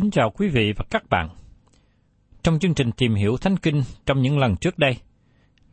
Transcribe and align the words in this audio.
Kính 0.00 0.10
chào 0.10 0.30
quý 0.30 0.48
vị 0.48 0.72
và 0.76 0.84
các 0.90 1.08
bạn. 1.10 1.28
Trong 2.42 2.58
chương 2.58 2.74
trình 2.74 2.92
tìm 2.92 3.14
hiểu 3.14 3.36
Thánh 3.36 3.56
Kinh 3.56 3.82
trong 4.06 4.22
những 4.22 4.38
lần 4.38 4.56
trước 4.56 4.78
đây, 4.78 4.96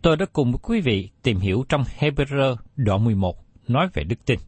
tôi 0.02 0.18
đã 0.18 0.26
cùng 0.34 0.52
với 0.52 0.60
quý 0.64 0.82
vị 0.82 1.10
tìm 1.24 1.38
hiểu 1.38 1.66
trong 1.70 1.84
Hebrew 2.00 2.56
đoạn 2.76 3.04
11 3.04 3.36
nói 3.68 3.88
về 3.94 4.04
đức 4.04 4.26
tin. 4.26 4.40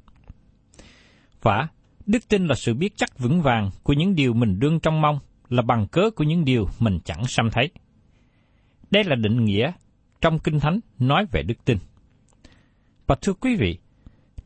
Và 1.41 1.67
đức 2.05 2.27
tin 2.29 2.47
là 2.47 2.55
sự 2.55 2.73
biết 2.73 2.93
chắc 2.95 3.19
vững 3.19 3.41
vàng 3.41 3.69
của 3.83 3.93
những 3.93 4.16
điều 4.16 4.33
mình 4.33 4.59
đương 4.59 4.79
trong 4.79 5.01
mong, 5.01 5.19
là 5.49 5.61
bằng 5.61 5.87
cớ 5.87 6.09
của 6.16 6.23
những 6.23 6.45
điều 6.45 6.67
mình 6.79 6.99
chẳng 7.05 7.27
xăm 7.27 7.49
thấy. 7.51 7.69
Đây 8.91 9.03
là 9.03 9.16
định 9.16 9.45
nghĩa 9.45 9.71
trong 10.21 10.39
Kinh 10.39 10.59
Thánh 10.59 10.79
nói 10.99 11.25
về 11.31 11.43
đức 11.43 11.66
tin. 11.66 11.77
Và 13.07 13.16
thưa 13.21 13.33
quý 13.33 13.55
vị, 13.55 13.77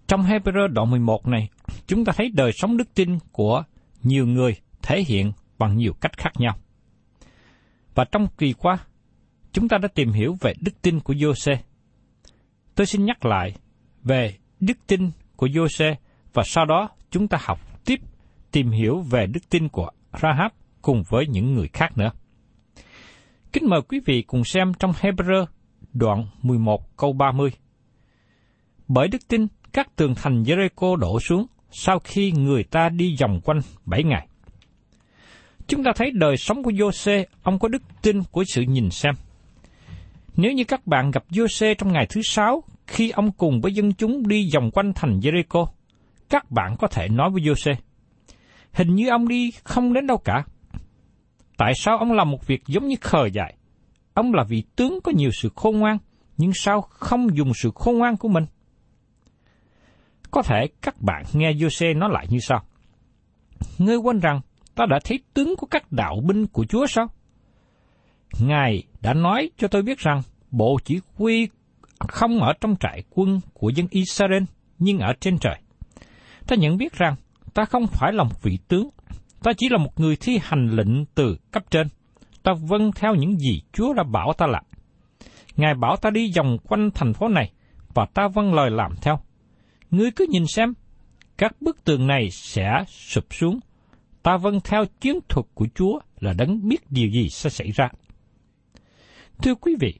trong 0.07 0.23
Hebrew 0.23 0.67
đoạn 0.67 0.89
11 0.91 1.27
này, 1.27 1.49
chúng 1.87 2.05
ta 2.05 2.13
thấy 2.15 2.31
đời 2.33 2.51
sống 2.51 2.77
đức 2.77 2.93
tin 2.93 3.19
của 3.31 3.63
nhiều 4.03 4.27
người 4.27 4.55
thể 4.83 5.03
hiện 5.07 5.31
bằng 5.59 5.77
nhiều 5.77 5.93
cách 6.01 6.17
khác 6.17 6.31
nhau. 6.37 6.57
Và 7.95 8.05
trong 8.11 8.27
kỳ 8.37 8.53
qua, 8.53 8.77
chúng 9.51 9.67
ta 9.67 9.77
đã 9.77 9.87
tìm 9.95 10.11
hiểu 10.11 10.37
về 10.41 10.53
đức 10.61 10.81
tin 10.81 10.99
của 10.99 11.13
Giô-xê. 11.13 11.55
Tôi 12.75 12.85
xin 12.85 13.05
nhắc 13.05 13.25
lại 13.25 13.53
về 14.03 14.35
đức 14.59 14.77
tin 14.87 15.11
của 15.35 15.47
Giô-xê 15.47 15.95
và 16.33 16.43
sau 16.45 16.65
đó 16.65 16.89
chúng 17.09 17.27
ta 17.27 17.37
học 17.41 17.85
tiếp 17.85 17.99
tìm 18.51 18.71
hiểu 18.71 18.99
về 18.99 19.27
đức 19.27 19.49
tin 19.49 19.69
của 19.69 19.89
Rahab 20.21 20.51
cùng 20.81 21.03
với 21.09 21.27
những 21.27 21.53
người 21.53 21.67
khác 21.73 21.97
nữa. 21.97 22.11
Kính 23.53 23.69
mời 23.69 23.81
quý 23.81 23.99
vị 24.05 24.21
cùng 24.21 24.43
xem 24.43 24.73
trong 24.79 24.91
Hebrew 24.91 25.45
đoạn 25.93 26.25
11 26.41 26.97
câu 26.97 27.13
30. 27.13 27.51
Bởi 28.87 29.07
đức 29.07 29.27
tin, 29.27 29.47
các 29.73 29.95
tường 29.95 30.15
thành 30.15 30.43
Jericho 30.43 30.95
đổ 30.95 31.19
xuống 31.19 31.45
sau 31.71 31.99
khi 31.99 32.31
người 32.31 32.63
ta 32.63 32.89
đi 32.89 33.15
vòng 33.21 33.41
quanh 33.43 33.59
bảy 33.85 34.03
ngày. 34.03 34.27
Chúng 35.71 35.83
ta 35.83 35.91
thấy 35.95 36.11
đời 36.11 36.37
sống 36.37 36.63
của 36.63 36.71
Giô-xê, 36.71 37.25
ông 37.43 37.59
có 37.59 37.67
đức 37.67 37.81
tin 38.01 38.23
của 38.31 38.43
sự 38.47 38.61
nhìn 38.61 38.89
xem. 38.89 39.13
Nếu 40.35 40.51
như 40.51 40.63
các 40.63 40.87
bạn 40.87 41.11
gặp 41.11 41.23
Giô-xê 41.29 41.73
trong 41.73 41.93
ngày 41.93 42.05
thứ 42.09 42.21
sáu, 42.23 42.63
khi 42.87 43.09
ông 43.09 43.31
cùng 43.31 43.61
với 43.61 43.73
dân 43.73 43.93
chúng 43.93 44.27
đi 44.27 44.49
vòng 44.53 44.71
quanh 44.71 44.93
thành 44.95 45.19
Jericho, 45.19 45.65
các 46.29 46.51
bạn 46.51 46.75
có 46.79 46.87
thể 46.87 47.07
nói 47.07 47.29
với 47.29 47.41
Giô-xê, 47.41 47.75
hình 48.73 48.95
như 48.95 49.09
ông 49.09 49.27
đi 49.27 49.51
không 49.63 49.93
đến 49.93 50.07
đâu 50.07 50.17
cả. 50.17 50.43
Tại 51.57 51.73
sao 51.75 51.97
ông 51.97 52.11
làm 52.11 52.31
một 52.31 52.47
việc 52.47 52.63
giống 52.67 52.87
như 52.87 52.95
khờ 53.01 53.25
dại? 53.25 53.55
Ông 54.13 54.33
là 54.33 54.43
vị 54.43 54.63
tướng 54.75 54.99
có 55.03 55.11
nhiều 55.15 55.29
sự 55.33 55.49
khôn 55.55 55.79
ngoan, 55.79 55.97
nhưng 56.37 56.51
sao 56.53 56.81
không 56.81 57.37
dùng 57.37 57.51
sự 57.53 57.71
khôn 57.75 57.97
ngoan 57.97 58.17
của 58.17 58.27
mình? 58.27 58.45
Có 60.31 60.41
thể 60.41 60.67
các 60.81 61.01
bạn 61.01 61.23
nghe 61.33 61.53
Giô-xê 61.53 61.97
nói 61.97 62.09
lại 62.13 62.25
như 62.29 62.39
sau. 62.39 62.63
Ngươi 63.77 63.97
quên 63.97 64.19
rằng 64.19 64.41
ta 64.75 64.85
đã 64.89 64.99
thấy 65.03 65.19
tướng 65.33 65.55
của 65.57 65.67
các 65.67 65.91
đạo 65.91 66.15
binh 66.27 66.47
của 66.47 66.65
Chúa 66.65 66.87
sao? 66.87 67.07
Ngài 68.39 68.83
đã 69.01 69.13
nói 69.13 69.49
cho 69.57 69.67
tôi 69.67 69.81
biết 69.81 69.99
rằng 69.99 70.21
bộ 70.51 70.77
chỉ 70.85 70.99
huy 71.15 71.49
không 71.99 72.39
ở 72.39 72.53
trong 72.61 72.75
trại 72.79 73.03
quân 73.09 73.39
của 73.53 73.69
dân 73.69 73.87
Israel, 73.89 74.43
nhưng 74.79 74.99
ở 74.99 75.13
trên 75.19 75.37
trời. 75.37 75.55
Ta 76.47 76.55
nhận 76.55 76.77
biết 76.77 76.93
rằng 76.93 77.15
ta 77.53 77.65
không 77.65 77.87
phải 77.87 78.13
là 78.13 78.23
một 78.23 78.43
vị 78.43 78.59
tướng, 78.67 78.89
ta 79.43 79.51
chỉ 79.57 79.69
là 79.69 79.77
một 79.77 79.99
người 79.99 80.15
thi 80.15 80.39
hành 80.43 80.69
lệnh 80.69 81.05
từ 81.05 81.37
cấp 81.51 81.63
trên. 81.71 81.87
Ta 82.43 82.53
vâng 82.67 82.91
theo 82.95 83.15
những 83.15 83.39
gì 83.39 83.61
Chúa 83.73 83.93
đã 83.93 84.03
bảo 84.03 84.33
ta 84.37 84.47
làm. 84.47 84.63
Ngài 85.57 85.73
bảo 85.75 85.97
ta 85.97 86.09
đi 86.09 86.31
vòng 86.37 86.57
quanh 86.63 86.89
thành 86.93 87.13
phố 87.13 87.27
này, 87.27 87.51
và 87.93 88.05
ta 88.13 88.27
vâng 88.27 88.53
lời 88.53 88.69
làm 88.71 88.91
theo. 89.01 89.19
Ngươi 89.91 90.11
cứ 90.11 90.25
nhìn 90.29 90.47
xem, 90.47 90.73
các 91.37 91.61
bức 91.61 91.83
tường 91.83 92.07
này 92.07 92.29
sẽ 92.31 92.83
sụp 92.87 93.23
xuống. 93.29 93.59
Ta 94.23 94.37
vâng 94.37 94.59
theo 94.63 94.85
chiến 95.01 95.19
thuật 95.29 95.45
của 95.53 95.67
Chúa 95.75 95.99
là 96.19 96.33
đấng 96.33 96.67
biết 96.67 96.91
điều 96.91 97.09
gì 97.09 97.29
sẽ 97.29 97.49
xảy 97.49 97.71
ra. 97.71 97.89
Thưa 99.41 99.55
quý 99.55 99.75
vị, 99.79 99.93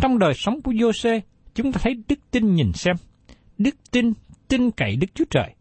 trong 0.00 0.18
đời 0.18 0.34
sống 0.34 0.62
của 0.62 0.72
Giô-xê, 0.72 1.20
chúng 1.54 1.72
ta 1.72 1.80
thấy 1.82 1.94
đức 2.08 2.18
tin 2.30 2.54
nhìn 2.54 2.72
xem. 2.72 2.96
Đức 3.58 3.74
tin 3.90 4.12
tin 4.48 4.70
cậy 4.70 4.96
Đức 4.96 5.06
Chúa 5.14 5.24
Trời. 5.30 5.54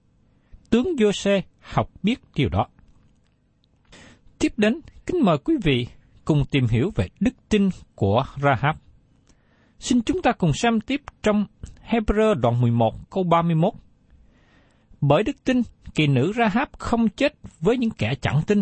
Tướng 0.69 0.95
Giô-xê 0.97 1.41
học 1.59 1.89
biết 2.03 2.19
điều 2.35 2.49
đó. 2.49 2.67
Tiếp 4.39 4.53
đến, 4.57 4.79
kính 5.05 5.23
mời 5.23 5.37
quý 5.37 5.55
vị 5.63 5.87
cùng 6.25 6.43
tìm 6.51 6.67
hiểu 6.67 6.91
về 6.95 7.07
đức 7.19 7.33
tin 7.49 7.69
của 7.95 8.25
Rahab. 8.41 8.75
Xin 9.79 10.01
chúng 10.01 10.21
ta 10.21 10.31
cùng 10.31 10.53
xem 10.53 10.81
tiếp 10.81 11.01
trong 11.23 11.45
Hebrew 11.89 12.33
đoạn 12.33 12.61
11 12.61 13.09
câu 13.09 13.23
31. 13.23 13.73
Bởi 15.01 15.23
đức 15.23 15.43
tin, 15.43 15.61
kỳ 15.95 16.07
nữ 16.07 16.31
ra 16.31 16.47
háp 16.47 16.79
không 16.79 17.09
chết 17.09 17.33
với 17.59 17.77
những 17.77 17.89
kẻ 17.89 18.13
chẳng 18.21 18.41
tin, 18.47 18.61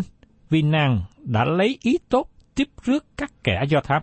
vì 0.50 0.62
nàng 0.62 1.02
đã 1.18 1.44
lấy 1.44 1.78
ý 1.82 1.98
tốt 2.08 2.30
tiếp 2.54 2.68
rước 2.82 3.06
các 3.16 3.32
kẻ 3.44 3.64
do 3.68 3.80
thám. 3.80 4.02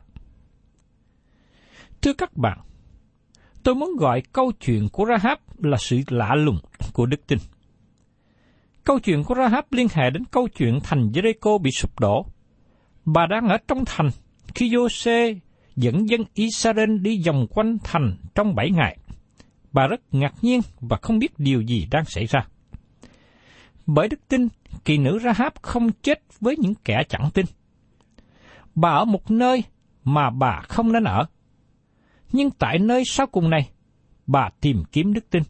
Thưa 2.01 2.13
các 2.13 2.37
bạn, 2.37 2.59
tôi 3.63 3.75
muốn 3.75 3.95
gọi 3.97 4.21
câu 4.33 4.51
chuyện 4.51 4.89
của 4.91 5.05
Rahab 5.05 5.37
là 5.57 5.77
sự 5.77 5.99
lạ 6.07 6.35
lùng 6.35 6.57
của 6.93 7.05
đức 7.05 7.27
tin. 7.27 7.39
Câu 8.83 8.99
chuyện 8.99 9.23
của 9.23 9.35
Rahab 9.35 9.65
liên 9.71 9.87
hệ 9.93 10.09
đến 10.09 10.23
câu 10.31 10.47
chuyện 10.47 10.79
thành 10.83 11.11
Jericho 11.13 11.57
bị 11.57 11.71
sụp 11.71 11.99
đổ. 11.99 12.25
Bà 13.05 13.25
đang 13.25 13.49
ở 13.49 13.57
trong 13.67 13.83
thành 13.85 14.09
khi 14.55 14.69
Jose 14.69 15.35
dẫn 15.75 16.09
dân 16.09 16.21
Israel 16.33 16.97
đi 16.97 17.23
vòng 17.25 17.47
quanh 17.49 17.77
thành 17.83 18.17
trong 18.35 18.55
bảy 18.55 18.71
ngày. 18.71 18.97
Bà 19.73 19.87
rất 19.87 20.01
ngạc 20.11 20.33
nhiên 20.41 20.61
và 20.79 20.97
không 21.01 21.19
biết 21.19 21.39
điều 21.39 21.61
gì 21.61 21.87
đang 21.91 22.05
xảy 22.05 22.25
ra. 22.25 22.47
Bởi 23.85 24.07
đức 24.07 24.19
tin, 24.27 24.47
kỳ 24.85 24.97
nữ 24.97 25.19
Rahab 25.23 25.53
không 25.61 25.91
chết 26.01 26.21
với 26.39 26.57
những 26.57 26.75
kẻ 26.75 27.03
chẳng 27.09 27.29
tin. 27.33 27.45
Bà 28.75 28.89
ở 28.89 29.05
một 29.05 29.31
nơi 29.31 29.63
mà 30.03 30.29
bà 30.29 30.61
không 30.67 30.91
nên 30.91 31.03
ở. 31.03 31.25
Nhưng 32.31 32.51
tại 32.51 32.79
nơi 32.79 33.03
sau 33.05 33.27
cùng 33.27 33.49
này, 33.49 33.69
bà 34.27 34.49
tìm 34.61 34.83
kiếm 34.91 35.13
đức 35.13 35.29
tin. 35.29 35.43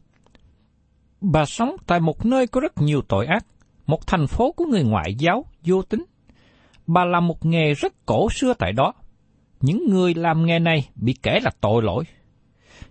Bà 1.20 1.44
sống 1.44 1.76
tại 1.86 2.00
một 2.00 2.26
nơi 2.26 2.46
có 2.46 2.60
rất 2.60 2.72
nhiều 2.78 3.02
tội 3.08 3.26
ác, 3.26 3.46
một 3.86 4.06
thành 4.06 4.26
phố 4.26 4.52
của 4.52 4.64
người 4.64 4.84
ngoại 4.84 5.14
giáo 5.14 5.44
vô 5.64 5.82
tính. 5.82 6.04
Bà 6.86 7.04
làm 7.04 7.26
một 7.26 7.46
nghề 7.46 7.74
rất 7.74 8.06
cổ 8.06 8.30
xưa 8.30 8.54
tại 8.54 8.72
đó. 8.72 8.92
Những 9.60 9.90
người 9.90 10.14
làm 10.14 10.46
nghề 10.46 10.58
này 10.58 10.88
bị 10.94 11.14
kể 11.22 11.40
là 11.42 11.50
tội 11.60 11.82
lỗi. 11.82 12.04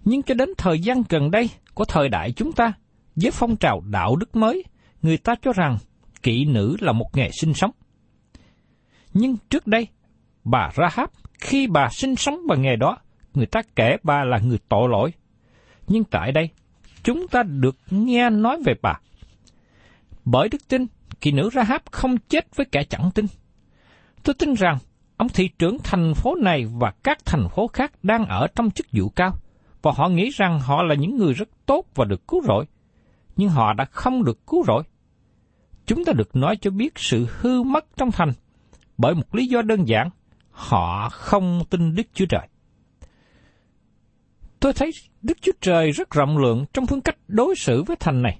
Nhưng 0.05 0.23
cho 0.23 0.33
đến 0.33 0.49
thời 0.57 0.79
gian 0.79 1.03
gần 1.09 1.31
đây 1.31 1.49
của 1.73 1.85
thời 1.85 2.09
đại 2.09 2.31
chúng 2.31 2.51
ta, 2.51 2.73
với 3.15 3.31
phong 3.31 3.55
trào 3.55 3.81
đạo 3.91 4.15
đức 4.15 4.35
mới, 4.35 4.63
người 5.01 5.17
ta 5.17 5.35
cho 5.41 5.53
rằng 5.53 5.77
kỵ 6.23 6.45
nữ 6.45 6.77
là 6.79 6.91
một 6.91 7.09
nghề 7.13 7.29
sinh 7.41 7.53
sống. 7.53 7.71
Nhưng 9.13 9.37
trước 9.49 9.67
đây, 9.67 9.87
bà 10.43 10.69
Rahab, 10.77 11.09
khi 11.39 11.67
bà 11.67 11.89
sinh 11.91 12.15
sống 12.15 12.47
bằng 12.47 12.61
nghề 12.61 12.75
đó, 12.75 12.97
người 13.33 13.45
ta 13.45 13.61
kể 13.75 13.97
bà 14.03 14.23
là 14.23 14.37
người 14.37 14.59
tội 14.69 14.89
lỗi. 14.89 15.13
Nhưng 15.87 16.03
tại 16.03 16.31
đây, 16.31 16.49
chúng 17.03 17.27
ta 17.27 17.43
được 17.43 17.77
nghe 17.89 18.29
nói 18.29 18.57
về 18.65 18.73
bà. 18.81 18.99
Bởi 20.25 20.49
đức 20.49 20.67
tin, 20.67 20.85
kỹ 21.21 21.31
nữ 21.31 21.49
Rahab 21.53 21.81
không 21.91 22.17
chết 22.17 22.55
với 22.55 22.65
kẻ 22.71 22.83
chẳng 22.83 23.11
tin. 23.15 23.25
Tôi 24.23 24.33
tin 24.33 24.53
rằng, 24.53 24.77
ông 25.17 25.29
thị 25.29 25.49
trưởng 25.59 25.77
thành 25.83 26.13
phố 26.13 26.35
này 26.35 26.65
và 26.79 26.93
các 27.03 27.17
thành 27.25 27.47
phố 27.49 27.67
khác 27.67 27.91
đang 28.03 28.25
ở 28.25 28.47
trong 28.55 28.71
chức 28.71 28.87
vụ 28.91 29.09
cao, 29.09 29.35
và 29.83 29.91
họ 29.95 30.09
nghĩ 30.09 30.29
rằng 30.29 30.59
họ 30.59 30.83
là 30.83 30.95
những 30.95 31.17
người 31.17 31.33
rất 31.33 31.49
tốt 31.65 31.85
và 31.95 32.05
được 32.05 32.27
cứu 32.27 32.41
rỗi. 32.41 32.65
Nhưng 33.35 33.49
họ 33.49 33.73
đã 33.73 33.85
không 33.85 34.23
được 34.23 34.47
cứu 34.47 34.63
rỗi. 34.67 34.83
Chúng 35.85 36.05
ta 36.05 36.13
được 36.13 36.35
nói 36.35 36.57
cho 36.61 36.71
biết 36.71 36.93
sự 36.95 37.27
hư 37.29 37.63
mất 37.63 37.85
trong 37.97 38.11
thành, 38.11 38.29
bởi 38.97 39.15
một 39.15 39.35
lý 39.35 39.47
do 39.47 39.61
đơn 39.61 39.87
giản, 39.87 40.09
họ 40.51 41.09
không 41.09 41.61
tin 41.69 41.95
Đức 41.95 42.07
Chúa 42.13 42.25
Trời. 42.25 42.47
Tôi 44.59 44.73
thấy 44.73 44.91
Đức 45.21 45.37
Chúa 45.41 45.51
Trời 45.61 45.91
rất 45.91 46.09
rộng 46.09 46.37
lượng 46.37 46.65
trong 46.73 46.85
phương 46.85 47.01
cách 47.01 47.17
đối 47.27 47.55
xử 47.55 47.83
với 47.83 47.95
thành 47.99 48.21
này. 48.21 48.39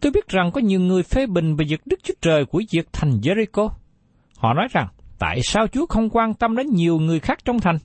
Tôi 0.00 0.12
biết 0.12 0.28
rằng 0.28 0.50
có 0.52 0.60
nhiều 0.60 0.80
người 0.80 1.02
phê 1.02 1.26
bình 1.26 1.56
về 1.56 1.64
việc 1.68 1.80
Đức 1.86 2.00
Chúa 2.02 2.14
Trời 2.20 2.44
của 2.46 2.62
việc 2.72 2.88
thành 2.92 3.10
Jericho. 3.10 3.68
Họ 4.36 4.54
nói 4.54 4.68
rằng, 4.70 4.88
tại 5.18 5.40
sao 5.42 5.66
Chúa 5.68 5.86
không 5.86 6.10
quan 6.10 6.34
tâm 6.34 6.56
đến 6.56 6.66
nhiều 6.70 6.98
người 6.98 7.20
khác 7.20 7.38
trong 7.44 7.60
thành? 7.60 7.78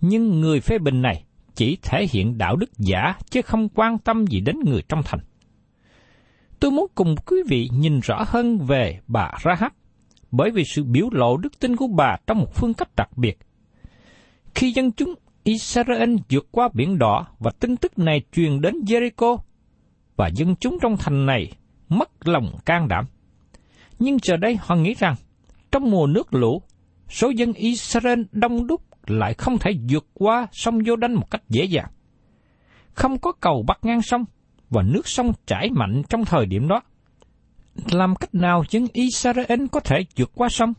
Nhưng 0.00 0.40
người 0.40 0.60
phê 0.60 0.78
bình 0.78 1.02
này 1.02 1.24
chỉ 1.60 1.78
thể 1.82 2.06
hiện 2.10 2.38
đạo 2.38 2.56
đức 2.56 2.70
giả 2.78 3.14
chứ 3.30 3.42
không 3.42 3.68
quan 3.68 3.98
tâm 3.98 4.26
gì 4.26 4.40
đến 4.40 4.56
người 4.64 4.82
trong 4.88 5.02
thành. 5.04 5.20
Tôi 6.60 6.70
muốn 6.70 6.86
cùng 6.94 7.14
quý 7.26 7.36
vị 7.48 7.68
nhìn 7.72 8.00
rõ 8.00 8.24
hơn 8.26 8.58
về 8.58 9.00
bà 9.06 9.30
Rahab, 9.44 9.72
bởi 10.30 10.50
vì 10.50 10.64
sự 10.64 10.84
biểu 10.84 11.08
lộ 11.12 11.36
đức 11.36 11.60
tin 11.60 11.76
của 11.76 11.86
bà 11.86 12.16
trong 12.26 12.38
một 12.38 12.54
phương 12.54 12.74
cách 12.74 12.88
đặc 12.96 13.08
biệt. 13.16 13.38
Khi 14.54 14.72
dân 14.72 14.92
chúng 14.92 15.14
Israel 15.44 16.16
vượt 16.30 16.48
qua 16.50 16.68
biển 16.74 16.98
đỏ 16.98 17.26
và 17.38 17.50
tin 17.60 17.76
tức 17.76 17.98
này 17.98 18.22
truyền 18.32 18.60
đến 18.60 18.74
Jericho, 18.86 19.36
và 20.16 20.28
dân 20.28 20.54
chúng 20.60 20.78
trong 20.82 20.96
thành 20.96 21.26
này 21.26 21.52
mất 21.88 22.28
lòng 22.28 22.56
can 22.64 22.88
đảm. 22.88 23.04
Nhưng 23.98 24.18
giờ 24.22 24.36
đây 24.36 24.58
họ 24.60 24.76
nghĩ 24.76 24.94
rằng, 24.94 25.14
trong 25.72 25.90
mùa 25.90 26.06
nước 26.06 26.34
lũ, 26.34 26.62
số 27.08 27.30
dân 27.30 27.52
Israel 27.52 28.22
đông 28.32 28.66
đúc 28.66 28.89
lại 29.06 29.34
không 29.34 29.58
thể 29.58 29.70
vượt 29.88 30.06
qua 30.14 30.46
sông 30.52 30.78
vô 30.86 30.96
đanh 30.96 31.14
một 31.14 31.30
cách 31.30 31.42
dễ 31.48 31.64
dàng. 31.64 31.90
Không 32.94 33.18
có 33.18 33.32
cầu 33.32 33.64
bắc 33.66 33.78
ngang 33.84 34.02
sông, 34.02 34.24
và 34.70 34.82
nước 34.82 35.08
sông 35.08 35.32
chảy 35.46 35.70
mạnh 35.70 36.02
trong 36.08 36.24
thời 36.24 36.46
điểm 36.46 36.68
đó. 36.68 36.82
Làm 37.90 38.16
cách 38.16 38.34
nào 38.34 38.64
dân 38.70 38.86
Israel 38.92 39.66
có 39.72 39.80
thể 39.80 40.04
vượt 40.16 40.30
qua 40.34 40.48
sông? 40.48 40.72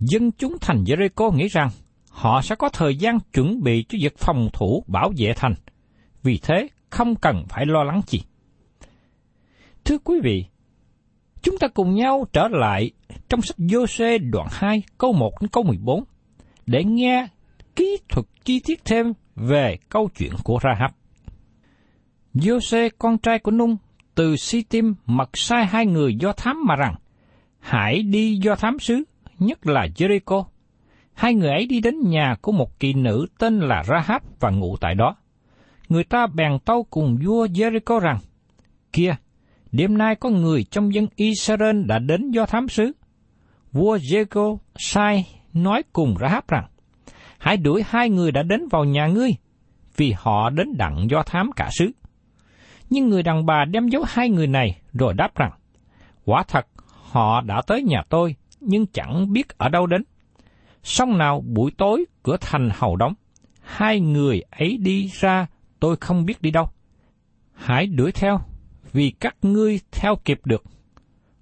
Dân 0.00 0.32
chúng 0.32 0.56
thành 0.60 0.84
Jericho 0.84 1.32
nghĩ 1.32 1.48
rằng 1.48 1.70
họ 2.10 2.42
sẽ 2.42 2.54
có 2.54 2.68
thời 2.68 2.96
gian 2.96 3.18
chuẩn 3.32 3.62
bị 3.62 3.84
cho 3.88 3.98
việc 4.02 4.18
phòng 4.18 4.48
thủ 4.52 4.84
bảo 4.86 5.12
vệ 5.16 5.32
thành, 5.36 5.54
vì 6.22 6.38
thế 6.42 6.68
không 6.90 7.14
cần 7.14 7.44
phải 7.48 7.66
lo 7.66 7.84
lắng 7.84 8.00
gì. 8.06 8.22
Thưa 9.84 9.98
quý 9.98 10.20
vị, 10.22 10.44
chúng 11.42 11.58
ta 11.58 11.68
cùng 11.68 11.94
nhau 11.94 12.24
trở 12.32 12.48
lại 12.48 12.90
trong 13.28 13.42
sách 13.42 13.58
Giô-xê 13.58 14.30
đoạn 14.30 14.46
2 14.50 14.82
câu 14.98 15.12
1 15.12 15.32
đến 15.40 15.48
câu 15.48 15.64
14 15.64 16.04
để 16.68 16.84
nghe 16.84 17.26
kỹ 17.76 17.96
thuật 18.08 18.26
chi 18.44 18.60
tiết 18.64 18.84
thêm 18.84 19.12
về 19.36 19.76
câu 19.88 20.08
chuyện 20.18 20.32
của 20.44 20.58
Rahab. 20.62 20.90
Jose 22.34 22.90
con 22.98 23.18
trai 23.18 23.38
của 23.38 23.50
Nung 23.50 23.76
từ 24.14 24.36
Si-tim 24.36 24.94
mật 25.06 25.30
sai 25.34 25.66
hai 25.66 25.86
người 25.86 26.14
do 26.14 26.32
thám 26.32 26.56
mà 26.66 26.76
rằng, 26.76 26.94
hãy 27.58 28.02
đi 28.02 28.36
do 28.42 28.54
thám 28.54 28.78
sứ, 28.78 29.02
nhất 29.38 29.66
là 29.66 29.86
Jericho. 29.96 30.44
Hai 31.12 31.34
người 31.34 31.50
ấy 31.50 31.66
đi 31.66 31.80
đến 31.80 31.94
nhà 32.10 32.36
của 32.42 32.52
một 32.52 32.80
kỳ 32.80 32.92
nữ 32.92 33.26
tên 33.38 33.58
là 33.60 33.82
Rahab 33.82 34.22
và 34.40 34.50
ngủ 34.50 34.76
tại 34.80 34.94
đó. 34.94 35.16
Người 35.88 36.04
ta 36.04 36.26
bèn 36.26 36.58
tâu 36.64 36.86
cùng 36.90 37.18
vua 37.24 37.46
Jericho 37.46 37.98
rằng, 37.98 38.18
Kia, 38.92 39.16
đêm 39.72 39.98
nay 39.98 40.14
có 40.14 40.30
người 40.30 40.64
trong 40.64 40.94
dân 40.94 41.06
Israel 41.16 41.82
đã 41.86 41.98
đến 41.98 42.30
do 42.30 42.46
thám 42.46 42.68
sứ. 42.68 42.92
Vua 43.72 43.96
Jericho 43.96 44.58
sai 44.76 45.37
nói 45.52 45.82
cùng 45.92 46.14
Rahab 46.20 46.44
rằng, 46.48 46.66
Hãy 47.38 47.56
đuổi 47.56 47.84
hai 47.86 48.10
người 48.10 48.32
đã 48.32 48.42
đến 48.42 48.68
vào 48.70 48.84
nhà 48.84 49.06
ngươi, 49.06 49.30
vì 49.96 50.14
họ 50.16 50.50
đến 50.50 50.76
đặng 50.76 51.10
do 51.10 51.22
thám 51.22 51.52
cả 51.56 51.68
sứ. 51.78 51.90
Nhưng 52.90 53.08
người 53.08 53.22
đàn 53.22 53.46
bà 53.46 53.64
đem 53.64 53.88
dấu 53.88 54.04
hai 54.08 54.28
người 54.28 54.46
này 54.46 54.80
rồi 54.92 55.14
đáp 55.14 55.36
rằng, 55.36 55.52
quả 56.24 56.42
thật 56.48 56.66
họ 57.10 57.40
đã 57.40 57.62
tới 57.66 57.82
nhà 57.82 58.02
tôi, 58.08 58.36
nhưng 58.60 58.86
chẳng 58.86 59.32
biết 59.32 59.58
ở 59.58 59.68
đâu 59.68 59.86
đến. 59.86 60.04
Xong 60.82 61.18
nào 61.18 61.40
buổi 61.40 61.70
tối 61.78 62.04
cửa 62.22 62.36
thành 62.40 62.70
hầu 62.74 62.96
đóng, 62.96 63.14
hai 63.62 64.00
người 64.00 64.42
ấy 64.50 64.76
đi 64.76 65.10
ra 65.12 65.46
tôi 65.80 65.96
không 65.96 66.24
biết 66.24 66.42
đi 66.42 66.50
đâu. 66.50 66.68
Hãy 67.54 67.86
đuổi 67.86 68.12
theo, 68.12 68.40
vì 68.92 69.10
các 69.10 69.36
ngươi 69.42 69.80
theo 69.92 70.16
kịp 70.24 70.40
được. 70.44 70.62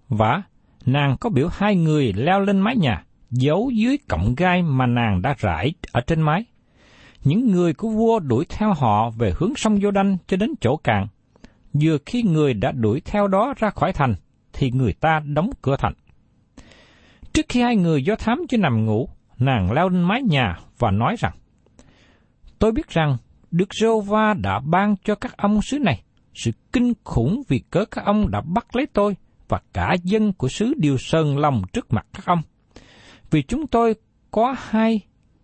Và 0.09 0.43
nàng 0.87 1.17
có 1.21 1.31
biểu 1.31 1.49
hai 1.53 1.77
người 1.77 2.13
leo 2.13 2.41
lên 2.41 2.59
mái 2.59 2.77
nhà, 2.77 3.05
giấu 3.39 3.71
dưới 3.71 3.99
cọng 4.09 4.35
gai 4.37 4.63
mà 4.63 4.87
nàng 4.87 5.23
đã 5.23 5.35
rải 5.39 5.75
ở 5.93 6.01
trên 6.01 6.23
mái. 6.23 6.45
Những 7.25 7.51
người 7.53 7.75
của 7.75 7.89
vua 7.89 8.19
đuổi 8.19 8.45
theo 8.49 8.73
họ 8.73 9.11
về 9.11 9.33
hướng 9.37 9.53
sông 9.57 9.81
Giô 9.81 9.91
Đanh 9.91 10.17
cho 10.27 10.37
đến 10.37 10.51
chỗ 10.61 10.77
cạn 10.77 11.07
vừa 11.73 11.99
khi 12.07 12.23
người 12.23 12.55
đã 12.55 12.73
đuổi 12.73 13.01
theo 13.05 13.29
đó 13.29 13.55
ra 13.57 13.71
khỏi 13.71 13.93
thành, 13.93 14.15
thì 14.53 14.71
người 14.71 14.93
ta 14.93 15.21
đóng 15.25 15.51
cửa 15.63 15.77
thành. 15.79 15.93
Trước 17.33 17.47
khi 17.49 17.63
hai 17.63 17.77
người 17.77 18.05
do 18.05 18.17
thám 18.17 18.39
chưa 18.49 18.57
nằm 18.57 18.87
ngủ, 18.87 19.09
nàng 19.39 19.73
leo 19.73 19.89
lên 19.89 20.03
mái 20.03 20.23
nhà 20.23 20.59
và 20.79 20.91
nói 20.91 21.17
rằng, 21.19 21.33
Tôi 22.59 22.73
biết 22.73 22.89
rằng 22.89 23.17
Đức 23.51 23.69
giê 23.81 23.89
va 24.07 24.35
đã 24.35 24.61
ban 24.61 24.97
cho 25.05 25.15
các 25.15 25.37
ông 25.37 25.63
xứ 25.63 25.79
này 25.79 26.03
sự 26.35 26.51
kinh 26.73 26.93
khủng 27.05 27.43
vì 27.49 27.59
cớ 27.59 27.85
các 27.85 28.05
ông 28.05 28.31
đã 28.31 28.41
bắt 28.41 28.77
lấy 28.77 28.87
tôi 28.87 29.17
và 29.49 29.61
cả 29.73 29.97
dân 30.03 30.33
của 30.33 30.49
xứ 30.49 30.75
đều 30.77 30.97
sơn 30.99 31.39
lòng 31.39 31.63
trước 31.73 31.93
mặt 31.93 32.07
các 32.13 32.27
ông. 32.27 32.43
Vì 33.31 33.43
chúng 33.43 33.67
tôi 33.67 33.95
có 34.31 34.57
hai 34.59 35.01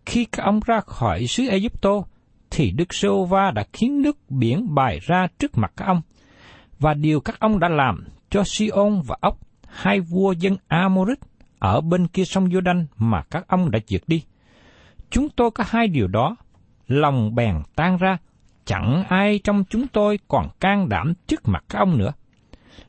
khi 0.07 0.25
các 0.25 0.43
ông 0.43 0.61
ra 0.67 0.81
khỏi 0.81 1.27
xứ 1.27 1.47
Ai 1.47 1.69
Cập 1.83 1.93
thì 2.51 2.71
Đức 2.71 2.95
giê 2.95 3.09
va 3.29 3.51
đã 3.51 3.65
khiến 3.73 4.03
nước 4.03 4.19
biển 4.29 4.75
bài 4.75 5.01
ra 5.03 5.27
trước 5.39 5.59
mặt 5.59 5.73
các 5.77 5.85
ông 5.87 6.03
và 6.79 6.95
điều 6.95 7.21
các 7.21 7.41
ông 7.41 7.59
đã 7.59 7.69
làm 7.69 8.05
cho 8.31 8.43
Sion 8.45 9.03
và 9.07 9.17
ốc, 9.21 9.39
hai 9.67 10.01
vua 10.01 10.33
dân 10.33 10.57
Amorit 10.69 11.19
ở 11.59 11.81
bên 11.81 12.09
kia 12.09 12.25
sông 12.25 12.49
Jordan 12.49 12.85
mà 12.97 13.23
các 13.23 13.49
ông 13.49 13.71
đã 13.71 13.79
diệt 13.87 14.03
đi. 14.07 14.25
Chúng 15.11 15.29
tôi 15.29 15.51
có 15.51 15.65
hai 15.67 15.89
điều 15.89 16.07
đó, 16.07 16.37
lòng 16.87 17.35
bèn 17.35 17.55
tan 17.75 17.97
ra, 17.99 18.19
chẳng 18.65 19.05
ai 19.09 19.41
trong 19.45 19.65
chúng 19.71 19.87
tôi 19.89 20.19
còn 20.29 20.49
can 20.61 20.89
đảm 20.89 21.15
trước 21.27 21.49
mặt 21.49 21.65
các 21.69 21.79
ông 21.79 21.99
nữa. 21.99 22.13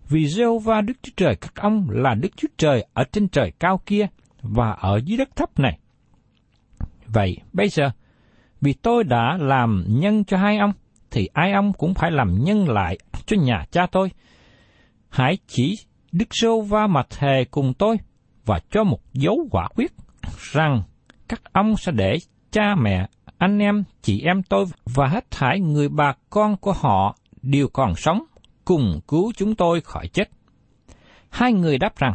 Vì 0.09 0.25
Jehovah 0.25 0.85
Đức 0.85 0.93
Chúa 1.01 1.11
Trời 1.15 1.35
các 1.35 1.55
ông 1.55 1.87
là 1.89 2.15
Đức 2.15 2.29
Chúa 2.35 2.47
Trời 2.57 2.85
ở 2.93 3.03
trên 3.03 3.27
trời 3.27 3.51
cao 3.59 3.81
kia 3.85 4.07
và 4.43 4.71
ở 4.71 4.99
dưới 5.05 5.17
đất 5.17 5.35
thấp 5.35 5.59
này. 5.59 5.79
Vậy 7.07 7.37
bây 7.53 7.69
giờ, 7.69 7.91
vì 8.61 8.73
tôi 8.73 9.03
đã 9.03 9.37
làm 9.39 9.85
nhân 9.87 10.23
cho 10.23 10.37
hai 10.37 10.57
ông, 10.57 10.73
thì 11.11 11.29
ai 11.33 11.51
ông 11.51 11.73
cũng 11.73 11.93
phải 11.93 12.11
làm 12.11 12.43
nhân 12.43 12.69
lại 12.69 12.97
cho 13.25 13.37
nhà 13.37 13.65
cha 13.71 13.87
tôi. 13.91 14.11
Hãy 15.09 15.37
chỉ 15.47 15.77
Đức 16.11 16.27
Sô 16.31 16.61
Va 16.61 16.87
mà 16.87 17.03
thề 17.09 17.45
cùng 17.51 17.73
tôi 17.73 17.97
và 18.45 18.59
cho 18.71 18.83
một 18.83 18.99
dấu 19.13 19.47
quả 19.51 19.67
quyết 19.75 19.93
rằng 20.51 20.83
các 21.27 21.41
ông 21.53 21.77
sẽ 21.77 21.91
để 21.91 22.17
cha 22.51 22.75
mẹ, 22.75 23.07
anh 23.37 23.59
em, 23.59 23.83
chị 24.01 24.21
em 24.21 24.43
tôi 24.43 24.65
và 24.85 25.07
hết 25.07 25.31
thảy 25.31 25.59
người 25.59 25.89
bà 25.89 26.13
con 26.29 26.57
của 26.57 26.73
họ 26.73 27.15
đều 27.41 27.67
còn 27.67 27.95
sống, 27.95 28.23
cùng 28.65 28.99
cứu 29.07 29.31
chúng 29.35 29.55
tôi 29.55 29.81
khỏi 29.81 30.07
chết. 30.07 30.29
Hai 31.29 31.53
người 31.53 31.77
đáp 31.77 31.97
rằng, 31.97 32.13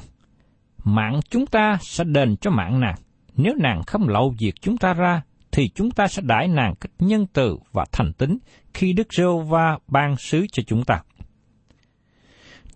mạng 0.94 1.20
chúng 1.30 1.46
ta 1.46 1.78
sẽ 1.80 2.04
đền 2.04 2.36
cho 2.36 2.50
mạng 2.50 2.80
nàng. 2.80 2.96
Nếu 3.36 3.54
nàng 3.58 3.82
không 3.86 4.08
lậu 4.08 4.34
việc 4.38 4.54
chúng 4.60 4.76
ta 4.76 4.94
ra, 4.94 5.22
thì 5.52 5.68
chúng 5.68 5.90
ta 5.90 6.08
sẽ 6.08 6.22
đãi 6.24 6.48
nàng 6.48 6.74
cách 6.80 6.92
nhân 6.98 7.26
từ 7.32 7.58
và 7.72 7.84
thành 7.92 8.12
tính 8.12 8.38
khi 8.74 8.92
Đức 8.92 9.12
Rêu 9.12 9.38
Va 9.38 9.78
ban 9.88 10.16
sứ 10.16 10.46
cho 10.52 10.62
chúng 10.66 10.84
ta. 10.84 11.02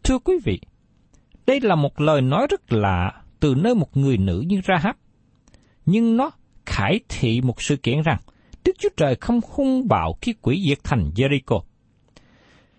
Thưa 0.03 0.19
quý 0.19 0.35
vị, 0.45 0.61
đây 1.47 1.61
là 1.61 1.75
một 1.75 2.01
lời 2.01 2.21
nói 2.21 2.47
rất 2.51 2.73
lạ 2.73 3.13
từ 3.41 3.55
nơi 3.55 3.75
một 3.75 3.97
người 3.97 4.17
nữ 4.17 4.45
như 4.47 4.61
Rahab. 4.69 4.97
Nhưng 5.87 6.17
nó 6.17 6.31
khải 6.67 7.01
thị 7.09 7.41
một 7.41 7.63
sự 7.63 7.77
kiện 7.77 8.03
rằng 8.03 8.19
Đức 8.65 8.73
Chúa 8.79 8.89
Trời 8.97 9.15
không 9.15 9.41
hung 9.51 9.89
bạo 9.89 10.15
khi 10.21 10.35
quỷ 10.43 10.65
diệt 10.69 10.79
thành 10.85 11.11
Jericho. 11.15 11.63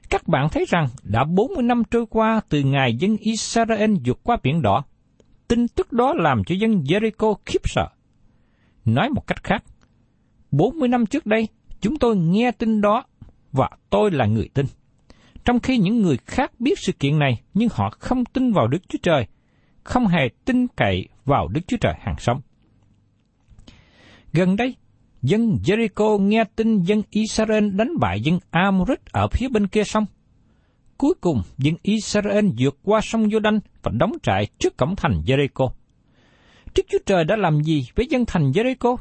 Các 0.10 0.28
bạn 0.28 0.50
thấy 0.50 0.66
rằng 0.70 0.88
đã 1.04 1.24
40 1.24 1.63
năm 1.63 1.84
trôi 1.92 2.06
qua 2.10 2.42
từ 2.50 2.63
ngày 2.63 2.96
dân 2.96 3.18
Israel 3.18 3.96
vượt 4.06 4.20
qua 4.24 4.38
biển 4.44 4.62
đỏ. 4.62 4.84
Tin 5.53 5.67
tức 5.67 5.91
đó 5.91 6.13
làm 6.17 6.43
cho 6.43 6.55
dân 6.55 6.72
Jericho 6.72 7.36
khiếp 7.45 7.62
sợ. 7.63 7.88
Nói 8.86 9.10
một 9.10 9.27
cách 9.27 9.43
khác, 9.43 9.63
40 10.51 10.88
năm 10.88 11.05
trước 11.05 11.25
đây, 11.25 11.48
chúng 11.81 11.98
tôi 11.98 12.15
nghe 12.15 12.51
tin 12.51 12.81
đó 12.81 13.03
và 13.51 13.69
tôi 13.89 14.12
là 14.12 14.25
người 14.25 14.50
tin. 14.53 14.65
Trong 15.45 15.60
khi 15.60 15.77
những 15.77 16.01
người 16.01 16.17
khác 16.25 16.51
biết 16.60 16.79
sự 16.79 16.91
kiện 16.91 17.19
này, 17.19 17.41
nhưng 17.53 17.69
họ 17.72 17.89
không 18.00 18.25
tin 18.25 18.51
vào 18.51 18.67
Đức 18.67 18.77
Chúa 18.89 19.00
Trời, 19.03 19.27
không 19.83 20.07
hề 20.07 20.29
tin 20.45 20.67
cậy 20.67 21.07
vào 21.25 21.48
Đức 21.48 21.62
Chúa 21.67 21.77
Trời 21.81 21.93
hàng 22.00 22.15
sống. 22.17 22.41
Gần 24.33 24.55
đây, 24.55 24.75
dân 25.22 25.57
Jericho 25.65 26.17
nghe 26.17 26.43
tin 26.55 26.81
dân 26.81 27.01
Israel 27.10 27.69
đánh 27.69 28.00
bại 28.00 28.22
dân 28.22 28.39
Amorit 28.51 29.05
ở 29.12 29.27
phía 29.31 29.48
bên 29.50 29.67
kia 29.67 29.83
sông. 29.83 30.05
Cuối 30.97 31.13
cùng, 31.21 31.41
dân 31.57 31.75
Israel 31.81 32.45
vượt 32.57 32.77
qua 32.83 33.01
sông 33.03 33.27
Jordan 33.27 33.59
và 33.83 33.91
đóng 33.95 34.13
trại 34.23 34.47
trước 34.59 34.77
cổng 34.77 34.95
thành 34.95 35.21
Jericho. 35.25 35.69
Đức 36.75 36.83
Chúa 36.89 36.97
Trời 37.05 37.23
đã 37.23 37.35
làm 37.35 37.62
gì 37.62 37.88
với 37.95 38.07
dân 38.09 38.25
thành 38.27 38.51
Jericho? 38.51 38.97